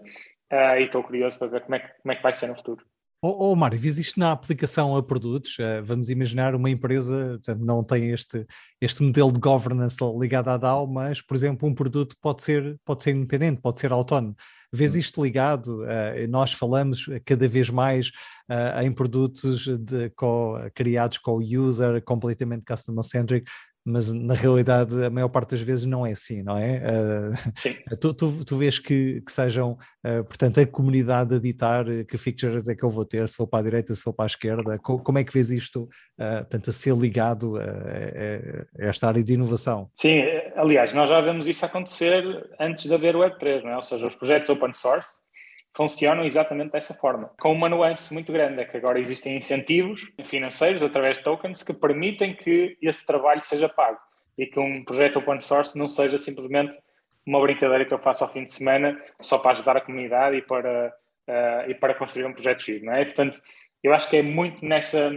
[0.52, 2.54] uh, e estou curioso para ver como é, que, como é que vai ser no
[2.54, 2.84] futuro.
[3.20, 5.58] Oh, oh Mário, vês isto na aplicação a produtos?
[5.58, 8.46] Uh, vamos imaginar uma empresa, portanto, não tem este,
[8.80, 13.02] este modelo de governance ligado à DAO, mas, por exemplo, um produto pode ser, pode
[13.02, 14.36] ser independente, pode ser autónomo.
[14.72, 14.98] Vês hum.
[14.98, 15.82] isto ligado?
[15.82, 18.08] Uh, nós falamos cada vez mais
[18.50, 23.50] uh, em produtos de, com, criados com o user, completamente customer-centric,
[23.86, 26.82] mas na realidade a maior parte das vezes não é assim, não é?
[26.82, 32.18] Uh, tu, tu, tu, vês que, que sejam, uh, portanto, a comunidade a ditar que
[32.18, 34.26] features é que eu vou ter, se for para a direita, se for para a
[34.26, 35.84] esquerda, como, como é que vês isto,
[36.18, 39.88] uh, portanto, a ser ligado a, a, a, esta área de inovação?
[39.94, 40.20] Sim,
[40.56, 42.24] aliás, nós já vemos isso acontecer
[42.58, 43.76] antes de haver o Web3, não é?
[43.76, 45.25] Ou seja, os projetos open source
[45.76, 50.82] funcionam exatamente dessa forma, com uma nuance muito grande, é que agora existem incentivos financeiros
[50.82, 53.98] através de tokens que permitem que esse trabalho seja pago
[54.38, 56.78] e que um projeto open source não seja simplesmente
[57.26, 60.42] uma brincadeira que eu faço ao fim de semana só para ajudar a comunidade e
[60.42, 60.94] para,
[61.28, 63.04] uh, e para construir um projeto giro, não é?
[63.04, 63.38] Portanto,
[63.82, 65.12] eu acho que é muito nessa,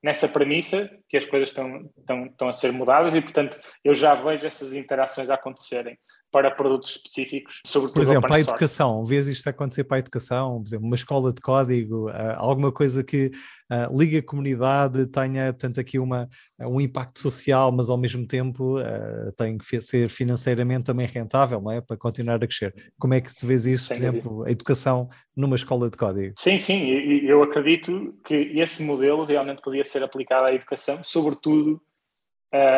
[0.00, 4.14] nessa premissa que as coisas estão, estão, estão a ser mudadas e, portanto, eu já
[4.14, 5.98] vejo essas interações acontecerem
[6.34, 10.60] para produtos específicos, sobretudo Por exemplo, para a educação, vês isto acontecer para a educação,
[10.60, 13.30] por exemplo, uma escola de código, uh, alguma coisa que
[13.70, 18.80] uh, ligue a comunidade, tenha, portanto, aqui uma, um impacto social, mas ao mesmo tempo
[18.80, 21.80] uh, tem que ser financeiramente também rentável, não é?
[21.80, 22.74] Para continuar a crescer.
[22.98, 26.34] Como é que tu vês isso, Sem por exemplo, a educação numa escola de código?
[26.36, 31.80] Sim, sim, eu acredito que esse modelo realmente podia ser aplicado à educação, sobretudo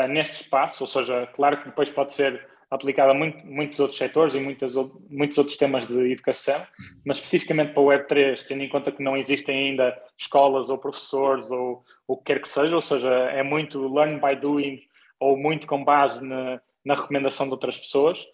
[0.09, 4.35] neste espaço, ou seja, claro que depois pode ser aplicada a muito, muitos outros setores
[4.35, 4.75] e muitas,
[5.09, 6.67] muitos outros temas de educação,
[7.05, 11.51] mas especificamente para o Web3, tendo em conta que não existem ainda escolas ou professores
[11.51, 14.81] ou o que quer que seja, ou seja, é muito learn by doing
[15.21, 18.25] ou muito com base na, na recomendação de outras pessoas.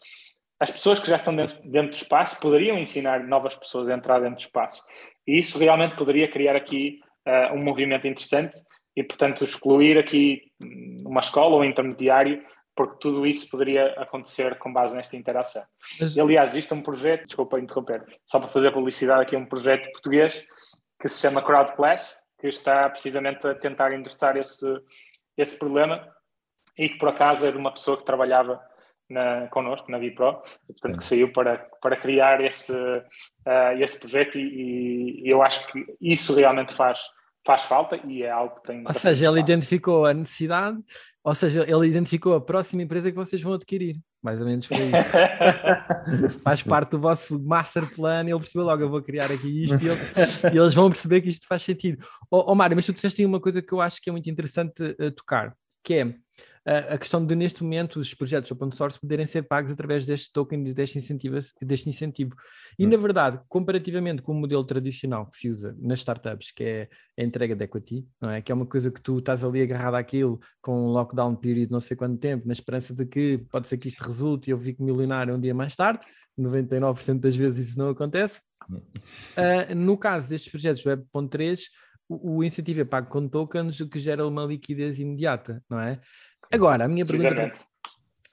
[0.59, 4.21] As pessoas que já estão dentro, dentro do espaço poderiam ensinar novas pessoas a entrar
[4.21, 4.83] dentro do espaço.
[5.27, 8.61] E isso realmente poderia criar aqui uh, um movimento interessante
[8.97, 10.43] e, portanto, excluir aqui
[11.05, 12.43] uma escola ou um intermediário
[12.75, 15.63] porque tudo isso poderia acontecer com base nesta interação.
[16.01, 16.17] Mas...
[16.17, 20.43] Aliás, existe um projeto, desculpa interromper, só para fazer publicidade aqui, um projeto português
[21.01, 24.67] que se chama Crowd Class, que está precisamente a tentar endereçar esse,
[25.37, 26.09] esse problema
[26.79, 28.61] e que por acaso é de uma pessoa que trabalhava
[29.09, 35.23] na, connosco, na Vipro, portanto que saiu para, para criar esse, uh, esse projeto e,
[35.23, 37.01] e, eu acho que isso realmente faz,
[37.45, 38.85] faz falta e é algo que tem...
[38.87, 40.79] Ou seja, ele identificou a necessidade,
[41.25, 43.97] ou seja, ele identificou a próxima empresa que vocês vão adquirir.
[44.23, 46.39] Mais ou menos foi isso.
[46.45, 48.21] faz parte do vosso master plan.
[48.21, 51.29] Ele percebeu logo: eu vou criar aqui isto e eles, e eles vão perceber que
[51.29, 52.07] isto faz sentido.
[52.31, 54.31] Ó oh, oh, Mário, mas tu disseste uma coisa que eu acho que é muito
[54.31, 56.15] interessante uh, tocar, que é
[56.65, 60.63] a questão de, neste momento, os projetos open source poderem ser pagos através deste token,
[60.73, 61.39] deste incentivo.
[61.61, 62.35] Deste incentivo.
[62.79, 62.91] E, hum.
[62.91, 67.23] na verdade, comparativamente com o modelo tradicional que se usa nas startups, que é a
[67.23, 68.41] entrega de equity, não é?
[68.41, 71.81] que é uma coisa que tu estás ali agarrado àquilo com um lockdown period não
[71.81, 74.83] sei quanto tempo, na esperança de que pode ser que isto resulte e eu fique
[74.83, 76.01] milionário um dia mais tarde,
[76.39, 78.41] 99% das vezes isso não acontece.
[78.71, 81.61] Uh, no caso destes projetos Web.3,
[82.13, 86.01] o, o incentivo é pago com tokens, o que gera uma liquidez imediata, não é?
[86.53, 87.55] Agora, a minha pergunta, para,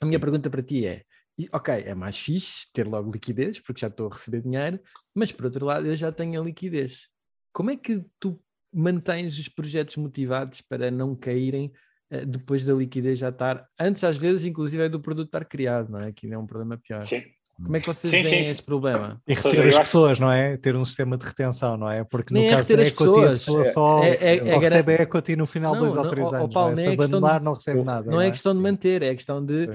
[0.02, 1.04] a minha pergunta para ti é:
[1.52, 4.80] ok, é mais fixe ter logo liquidez, porque já estou a receber dinheiro,
[5.13, 7.08] mas por outro lado eu já tenho a liquidez.
[7.54, 8.42] Como é que tu
[8.74, 11.72] mantens os projetos motivados para não caírem
[12.12, 15.89] uh, depois da liquidez já estar, antes às vezes, inclusive, é do produto estar criado,
[15.92, 16.12] não é?
[16.12, 17.02] Que é um problema pior.
[17.02, 17.24] Sim.
[17.63, 18.52] Como é que vocês sim, veem sim.
[18.52, 19.22] este problema?
[19.28, 20.58] E reter as pessoas, não é?
[20.58, 22.04] Ter um sistema de retenção, não é?
[22.04, 23.26] Porque no Nem é caso é da equity, pessoas.
[23.26, 26.10] a pessoa só, é, é, só é recebe a equity no final de dois ou
[26.10, 26.54] três anos.
[26.54, 26.86] Paulo, não é?
[26.86, 28.12] Se abandonar, de, não recebe nada.
[28.12, 29.69] Não, é, questão de manter, é questão de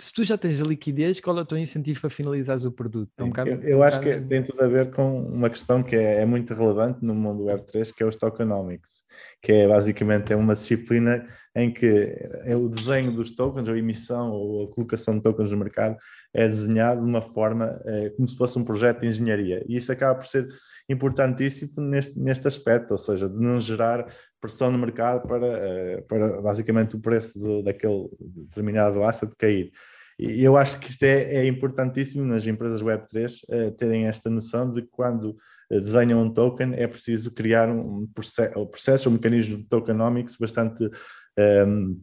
[0.00, 3.10] se tu já tens a liquidez, qual é o teu incentivo para finalizares o produto?
[3.18, 5.82] É um bocado, eu, eu um acho que tem tudo a ver com uma questão
[5.82, 9.02] que é, é, muito relevante no mundo Web3, que é os tokenomics,
[9.42, 13.78] que é basicamente é uma disciplina em que é o desenho dos tokens, ou a
[13.78, 15.96] emissão ou a colocação de tokens no mercado
[16.34, 19.64] é desenhado de uma forma é, como se fosse um projeto de engenharia.
[19.68, 20.48] E isto acaba por ser
[20.88, 24.06] importantíssimo neste, neste aspecto, ou seja, de não gerar
[24.40, 29.70] pressão no mercado para, eh, para basicamente o preço do, daquele determinado asset cair.
[30.18, 34.72] E eu acho que isto é, é importantíssimo nas empresas Web3 uh, terem esta noção
[34.72, 35.36] de que quando
[35.70, 40.36] uh, desenham um token é preciso criar um, processo, um processo, um mecanismo de tokenomics
[40.36, 40.90] bastante um,
[41.38, 41.96] ehm,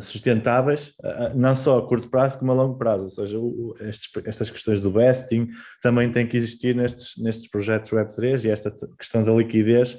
[0.00, 0.92] sustentáveis,
[1.34, 3.38] não só a curto prazo como a longo prazo, ou seja,
[3.88, 5.48] estes, estas questões do vesting
[5.80, 9.98] também têm que existir nestes, nestes projetos Web3 e esta questão da liquidez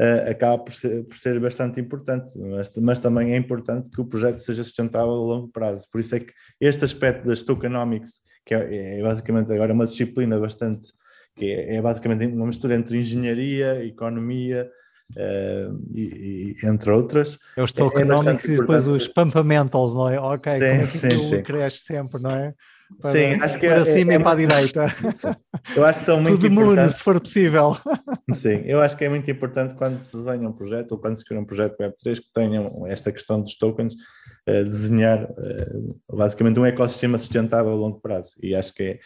[0.00, 4.04] uh, acaba por ser, por ser, bastante importante, mas, mas, também é importante que o
[4.04, 5.86] projeto seja sustentável a longo prazo.
[5.90, 10.38] Por isso é que este aspecto das tokenomics, que é, é basicamente agora uma disciplina
[10.38, 10.88] bastante,
[11.36, 14.70] que é, é basicamente uma mistura entre engenharia, economia,
[15.16, 17.38] Uh, e, e, entre outras.
[17.56, 20.18] É os é tokenomics é e depois os pumpamentals, não é?
[20.18, 22.54] Ok, sim, como é que sim, cresce sempre, não é?
[23.00, 24.86] Para, Sim, acho que para é, cima é, e para a direita.
[25.76, 27.76] Eu acho que são muito Tudo mundo, se for possível.
[28.32, 31.24] Sim, eu acho que é muito importante quando se desenha um projeto ou quando se
[31.24, 36.66] cria um projeto Web3 que tenham esta questão dos tokens, uh, desenhar uh, basicamente um
[36.66, 38.32] ecossistema sustentável a longo prazo.
[38.42, 38.98] E acho que é,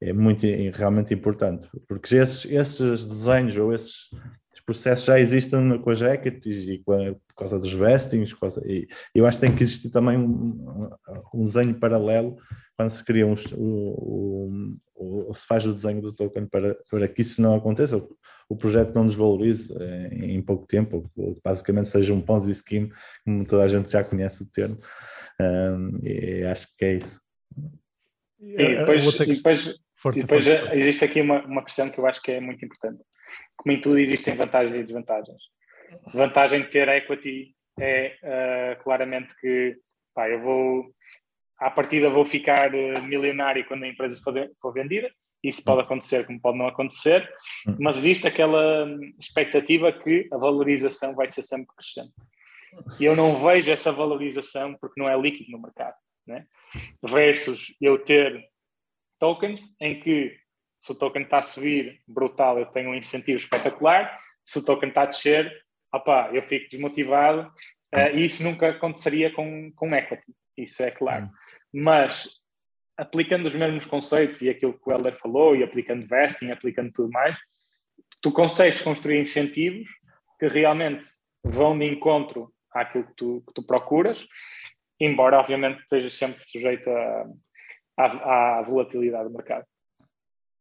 [0.00, 0.44] é muito
[0.74, 4.10] realmente importante, porque esses, esses desenhos ou esses
[4.60, 8.86] processos já existem com as equities e com a, por causa dos vestings, causa, e
[9.14, 10.90] eu acho que tem que existir também um,
[11.34, 12.36] um desenho paralelo
[12.76, 17.08] quando se cria um, o, o, o, se faz o desenho do token para, para
[17.08, 18.16] que isso não aconteça, o,
[18.48, 19.72] o projeto não desvalorize
[20.12, 22.90] em, em pouco tempo, ou basicamente seja um Ponzi scheme,
[23.24, 24.76] como toda a gente já conhece o termo,
[25.40, 27.20] um, e acho que é isso.
[28.40, 30.76] E depois, e depois, força, e depois força, força.
[30.76, 33.02] existe aqui uma, uma questão que eu acho que é muito importante.
[33.56, 35.42] Como em tudo, existem vantagens e desvantagens.
[36.14, 39.76] Vantagem de ter equity é uh, claramente que
[40.14, 40.94] pá, eu vou
[41.58, 45.10] à partida vou ficar uh, milionário quando a empresa for, vendida.
[45.42, 47.26] Isso pode acontecer, como pode não acontecer,
[47.78, 48.86] mas existe aquela
[49.18, 52.12] expectativa que a valorização vai ser sempre crescente.
[52.98, 55.96] E eu não vejo essa valorização porque não é líquido no mercado.
[56.26, 56.46] Né?
[57.02, 58.44] Versus eu ter
[59.18, 60.36] tokens em que
[60.80, 64.88] se o token está a subir brutal, eu tenho um incentivo espetacular, se o token
[64.88, 65.52] está a descer,
[65.92, 67.52] opa, eu fico desmotivado.
[67.94, 70.24] Uh, e isso nunca aconteceria com, com equity,
[70.56, 71.26] isso é claro.
[71.26, 71.30] Hum.
[71.82, 72.40] Mas
[72.96, 77.10] aplicando os mesmos conceitos e aquilo que o Helder falou, e aplicando vesting, aplicando tudo
[77.10, 77.36] mais,
[78.22, 79.88] tu consegues construir incentivos
[80.38, 81.06] que realmente
[81.42, 84.26] vão de encontro àquilo que tu, que tu procuras,
[85.00, 86.88] embora obviamente esteja sempre sujeito
[87.96, 89.64] à volatilidade do mercado.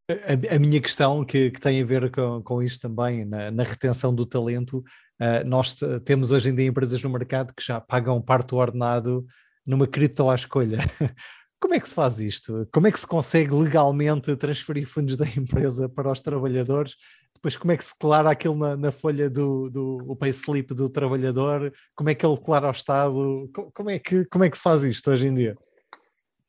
[0.10, 3.64] A, a, minha questão, que, que, tem a ver com, com isto também, na, na
[3.64, 4.80] retenção do talento,
[5.22, 9.24] uh, nós temos hoje em dia empresas no mercado que já pagam parte do ordenado
[9.66, 10.80] numa cripto à escolha.
[11.62, 12.68] Como é que se faz isto?
[12.72, 16.96] Como é que se consegue legalmente transferir fundos da empresa para os trabalhadores?
[17.36, 20.90] Depois, como é que se declara aquilo na, na folha do, do o payslip do
[20.90, 21.72] trabalhador?
[21.96, 23.50] Como é que ele declara ao Estado?
[23.74, 25.56] Como é, que, como é que se faz isto hoje em dia?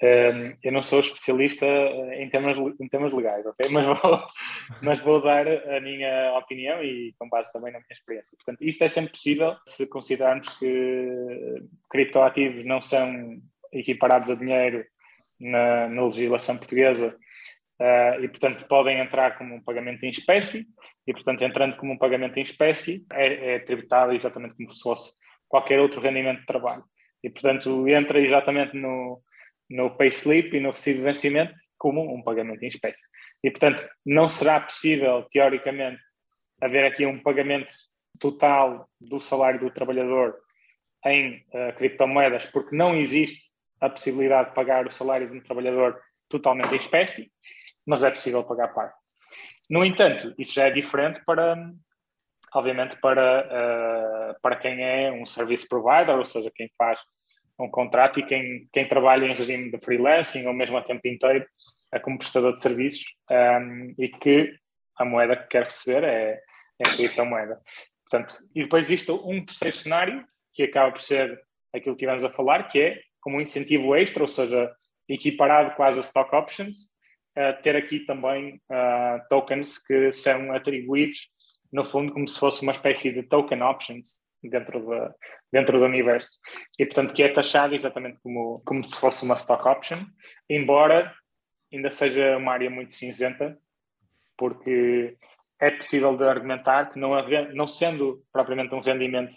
[0.03, 1.67] Um, eu não sou especialista
[2.15, 3.69] em temas, em temas legais, ok?
[3.69, 3.97] Mas vou,
[4.81, 8.35] mas vou dar a minha opinião e com base também na minha experiência.
[8.39, 11.07] Portanto, isto é sempre possível se considerarmos que
[11.91, 13.43] criptoativos não são
[13.73, 14.87] equiparados a dinheiro
[15.39, 17.15] na, na legislação portuguesa
[17.79, 20.67] uh, e, portanto, podem entrar como um pagamento em espécie
[21.07, 25.13] e, portanto, entrando como um pagamento em espécie, é, é tributado exatamente como se fosse
[25.47, 26.85] qualquer outro rendimento de trabalho.
[27.23, 29.21] E, portanto, entra exatamente no
[29.71, 33.03] no payslip e no recibo de vencimento como um pagamento em espécie.
[33.43, 35.99] E, portanto, não será possível, teoricamente,
[36.61, 37.73] haver aqui um pagamento
[38.19, 40.37] total do salário do trabalhador
[41.07, 43.51] em uh, criptomoedas, porque não existe
[43.81, 45.99] a possibilidade de pagar o salário de um trabalhador
[46.29, 47.33] totalmente em espécie,
[47.87, 48.95] mas é possível pagar parte.
[49.71, 51.57] No entanto, isso já é diferente para,
[52.53, 57.01] obviamente, para, uh, para quem é um service provider, ou seja, quem faz
[57.61, 61.47] um contrato e quem, quem trabalha em regime de freelancing ou mesmo a tempo inteiro
[61.93, 64.55] é como prestador de serviços um, e que
[64.97, 66.41] a moeda que quer receber é,
[66.79, 67.61] é a criptomoeda.
[68.09, 71.41] Portanto, e depois existe um terceiro cenário que acaba por ser
[71.73, 74.73] aquilo que estivemos a falar, que é como um incentivo extra, ou seja,
[75.09, 76.89] equiparado quase a stock options,
[77.63, 81.31] ter aqui também uh, tokens que são atribuídos,
[81.73, 85.15] no fundo, como se fosse uma espécie de token options dentro, de,
[85.53, 86.39] dentro do universo.
[86.79, 90.05] E, portanto, que é taxado exatamente como, como se fosse uma stock option,
[90.49, 91.15] embora
[91.73, 93.57] ainda seja uma área muito cinzenta,
[94.37, 95.17] porque
[95.61, 99.37] é possível de argumentar que não, haver, não sendo propriamente um rendimento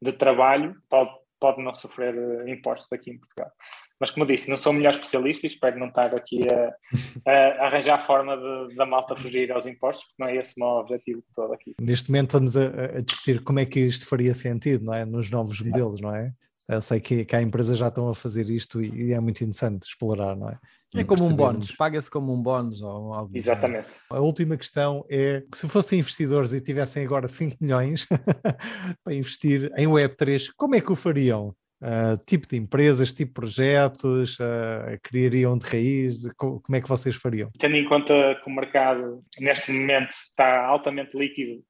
[0.00, 3.52] de trabalho, pode, pode não sofrer eh, impostos aqui em Portugal.
[4.00, 7.66] Mas, como disse, não sou o melhor especialista e espero não estar aqui a, a
[7.66, 10.74] arranjar a forma de, da malta fugir aos impostos, porque não é esse o meu
[10.76, 11.74] objetivo de todo aqui.
[11.80, 15.04] Neste momento estamos a, a, discutir como é que isto faria sentido, não é?
[15.04, 16.32] Nos novos modelos, não é?
[16.68, 19.42] Eu sei que, que há empresas já estão a fazer isto e, e é muito
[19.42, 20.58] interessante explorar, não é?
[20.94, 23.38] É como um bónus, paga-se como um bónus ou algo assim.
[23.38, 24.00] Exatamente.
[24.10, 28.06] A última questão é que se fossem investidores e tivessem agora 5 milhões
[29.04, 31.54] para investir em Web3, como é que o fariam?
[31.80, 36.28] Uh, tipo de empresas, tipo de projetos, uh, criariam de raiz?
[36.36, 37.50] Como é que vocês fariam?
[37.56, 38.12] Tendo em conta
[38.42, 41.62] que o mercado neste momento está altamente líquido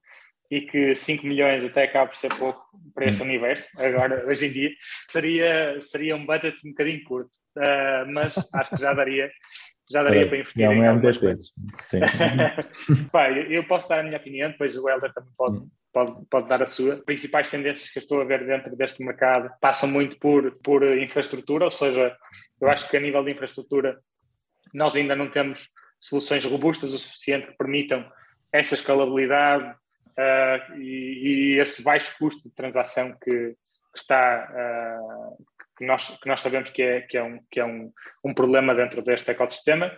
[0.50, 3.26] e que 5 milhões até acaba por ser pouco para este hum.
[3.26, 4.70] universo, agora, hoje em dia,
[5.10, 9.30] seria, seria um budget um bocadinho curto, uh, mas acho que já daria,
[9.90, 11.46] já daria é, para investir é em algumas coisas.
[11.82, 12.00] Sim.
[13.12, 16.48] Pá, eu posso dar a minha opinião, depois o Helder também pode, hum pode, pode
[16.48, 16.94] dar a sua.
[16.94, 20.82] As principais tendências que eu estou a ver dentro deste mercado passam muito por, por
[20.98, 22.16] infraestrutura, ou seja,
[22.60, 23.98] eu acho que a nível de infraestrutura
[24.72, 28.08] nós ainda não temos soluções robustas o suficiente que permitam
[28.52, 33.56] essa escalabilidade uh, e, e, esse baixo custo de transação que, que
[33.96, 35.44] está uh,
[35.76, 37.92] que, nós, que nós sabemos que é, que é, um, que é um,
[38.24, 39.96] um problema dentro deste ecossistema.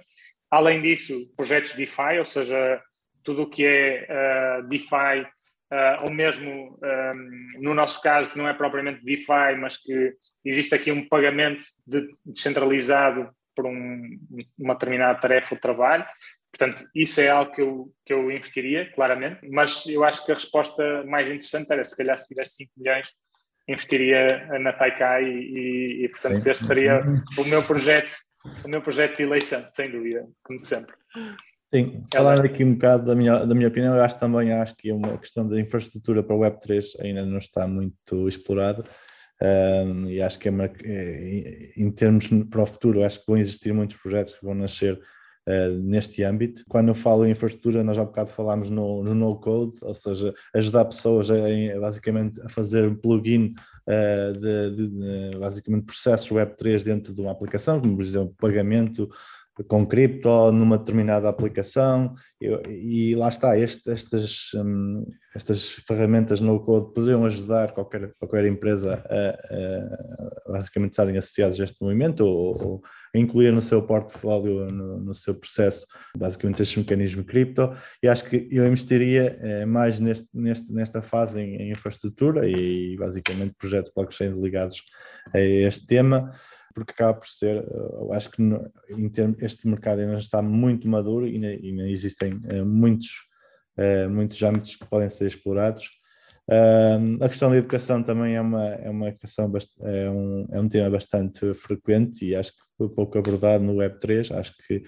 [0.50, 2.82] Além disso, projetos DeFi, ou seja,
[3.22, 5.26] tudo o que é uh, DeFi
[5.72, 10.14] uh, ou mesmo um, no nosso caso, que não é propriamente DeFi, mas que
[10.44, 14.18] existe aqui um pagamento de, descentralizado por um,
[14.58, 16.04] uma determinada tarefa ou trabalho.
[16.52, 20.34] Portanto, isso é algo que eu, que eu investiria, claramente, mas eu acho que a
[20.34, 23.08] resposta mais interessante era se calhar se tivesse 5 milhões,
[23.68, 27.02] investiria na Taikai e, e, e portanto, esse seria
[27.38, 28.16] o meu projeto,
[28.64, 30.92] o meu projeto de eleição, sem dúvida, como sempre.
[31.72, 34.90] Sim, falando aqui um bocado da minha, da minha opinião, eu acho também acho que
[34.90, 38.84] é uma questão da infraestrutura para o Web3 ainda não está muito explorada.
[39.42, 43.38] Um, e acho que é, uma, é, em termos para o futuro, acho que vão
[43.38, 45.00] existir muitos projetos que vão nascer
[45.48, 46.64] uh, neste âmbito.
[46.68, 50.34] Quando eu falo em infraestrutura, nós há bocado falámos no, no no code, ou seja,
[50.54, 53.54] ajudar pessoas a, a basicamente a fazer um plugin
[53.86, 59.08] uh, de, de, de, basicamente processos Web3 dentro de uma aplicação, como por exemplo pagamento
[59.68, 62.14] com cripto numa determinada aplicação.
[62.40, 65.04] E, e lá está, este, estas, um,
[65.34, 71.64] estas ferramentas no code poderiam ajudar qualquer, qualquer empresa a, a basicamente estarem associados a
[71.64, 72.82] este movimento ou, ou
[73.14, 75.86] a incluir no seu portfólio, no, no, seu processo,
[76.16, 77.72] basicamente este mecanismo cripto.
[78.02, 82.96] E acho que eu investiria é, mais neste, neste, nesta fase em, em infraestrutura e
[82.96, 84.82] basicamente projetos blockchain ligados
[85.34, 86.32] a este tema
[86.74, 87.64] porque acaba por ser, eh,
[88.00, 88.42] eu acho que
[89.40, 93.08] este mercado ainda está muito maduro e ainda, existem eh, muitos,
[93.76, 95.88] eh, muitos âmbitos que podem ser explorados.
[97.20, 99.52] A questão da educação também é uma, é uma questão,
[99.82, 104.36] é um, é um tema bastante frequente e acho que pouco abordado no Web3.
[104.36, 104.82] Acho que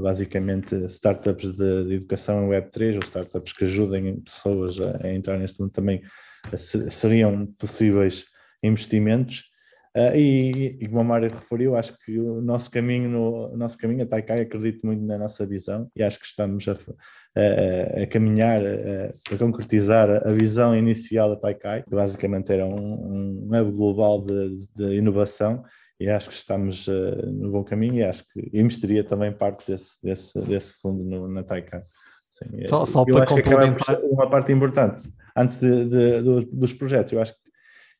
[0.00, 5.38] basicamente startups de, de, educação em Web3 ou startups que ajudem pessoas a, a entrar
[5.38, 6.00] neste mundo também
[6.56, 8.24] seriam possíveis
[8.62, 9.42] investimentos.
[9.96, 13.78] Uh, e, e, como a Mário referiu, acho que o nosso caminho, no, o nosso
[13.78, 18.06] caminho, a Taikai, acredito muito na nossa visão e acho que estamos a, a, a
[18.08, 23.70] caminhar a, a, concretizar a visão inicial da Taikai, que basicamente era um, um web
[23.70, 25.62] global de, de, inovação
[26.00, 30.02] e acho que estamos uh, no bom caminho e acho que investiria também parte desse,
[30.02, 31.84] desse, desse fundo no, na Taikai.
[32.32, 34.00] Sim, só, só para complementar.
[34.02, 37.43] Uma parte importante, antes de, de, dos, dos projetos, eu acho que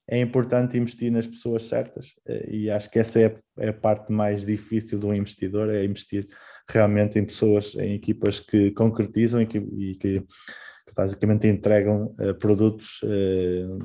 [0.06, 4.12] é importante investir nas pessoas certas eh, e acho que essa é, é a parte
[4.12, 6.28] mais difícil de um investidor, é investir
[6.68, 12.34] realmente em pessoas, em equipas que concretizam e que, e que, que basicamente entregam uh,
[12.34, 13.78] produtos uh,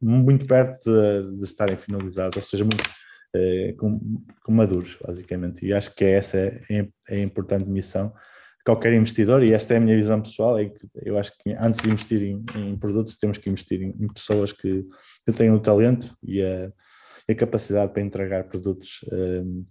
[0.00, 4.00] muito perto de, de, estarem finalizados, ou seja, muito uh, com,
[4.42, 5.66] com, maduros, basicamente.
[5.66, 8.12] E acho que essa é, é, é a importante missão
[8.64, 11.80] qualquer investidor, e esta é a minha visão pessoal, é que eu acho que antes
[11.80, 14.84] de investir em, em produtos, temos que investir em, em pessoas que,
[15.26, 16.72] que, tenham o talento e a,
[17.30, 19.66] a capacidade para entregar produtos uh,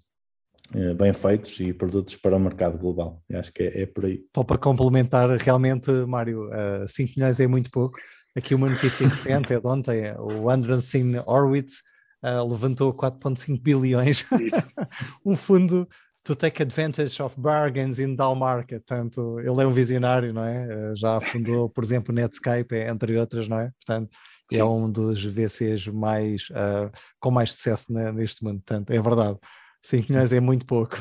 [0.79, 3.21] uh, bem feitos e produtos para o mercado global.
[3.27, 4.23] Eu acho que é, é, por aí.
[4.35, 7.97] Só para complementar, realmente, Mário, uh, eh, 5 milhões é muito pouco.
[8.35, 11.81] Aqui uma notícia recente é de ontem, o Andreessen Horowitz
[12.23, 14.25] uh, levantou 4,5 bilhões,
[15.25, 15.87] um fundo
[16.23, 18.83] to take advantage of bargains in down market.
[18.87, 20.67] Portanto, ele é um visionário, não é?
[20.69, 23.71] Eh, já fundou, por exemplo, Netscape, entre outras, não é?
[23.85, 24.09] Portanto,
[24.51, 24.61] é Sim.
[24.61, 28.61] é um dos VCs mais, uh, com mais sucesso neste mundo.
[28.65, 29.37] Portanto, é verdade.
[29.81, 30.95] 5 milhões é muito pouco.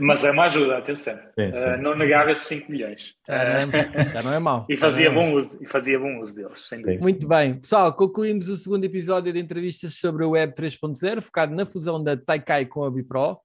[0.00, 1.14] Mas é uma ajuda, atenção.
[1.14, 1.48] Sim.
[1.48, 3.14] Uh, não negava esses 5 milhões.
[3.26, 4.64] Uh, já não é mau.
[4.68, 6.62] e, fazia bom uso, e fazia bom uso deles.
[7.00, 7.54] Muito bem.
[7.54, 12.18] Pessoal, concluímos o segundo episódio de entrevistas sobre o Web 3.0, focado na fusão da
[12.18, 13.38] Taikai com a Bipro.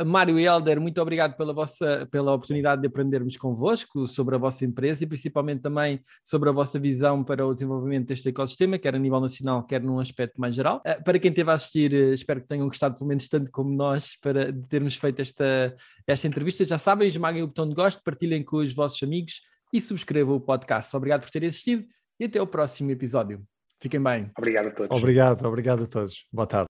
[0.00, 4.38] Uh, Mário e Helder, muito obrigado pela, vossa, pela oportunidade de aprendermos convosco sobre a
[4.38, 8.94] vossa empresa e principalmente também sobre a vossa visão para o desenvolvimento deste ecossistema, quer
[8.94, 10.82] a nível nacional, quer num aspecto mais geral.
[10.86, 13.70] Uh, para quem esteve a assistir, uh, espero que tenham gostado pelo menos tanto como
[13.70, 15.74] nós para termos feito esta,
[16.06, 16.64] esta entrevista.
[16.64, 19.40] Já sabem, esmaguem o botão de gosto, partilhem com os vossos amigos
[19.72, 20.94] e subscrevam o podcast.
[20.96, 21.84] Obrigado por terem assistido
[22.18, 23.42] e até o próximo episódio.
[23.80, 24.30] Fiquem bem.
[24.36, 24.96] Obrigado a todos.
[24.96, 26.26] Obrigado, obrigado a todos.
[26.32, 26.66] Boa tarde.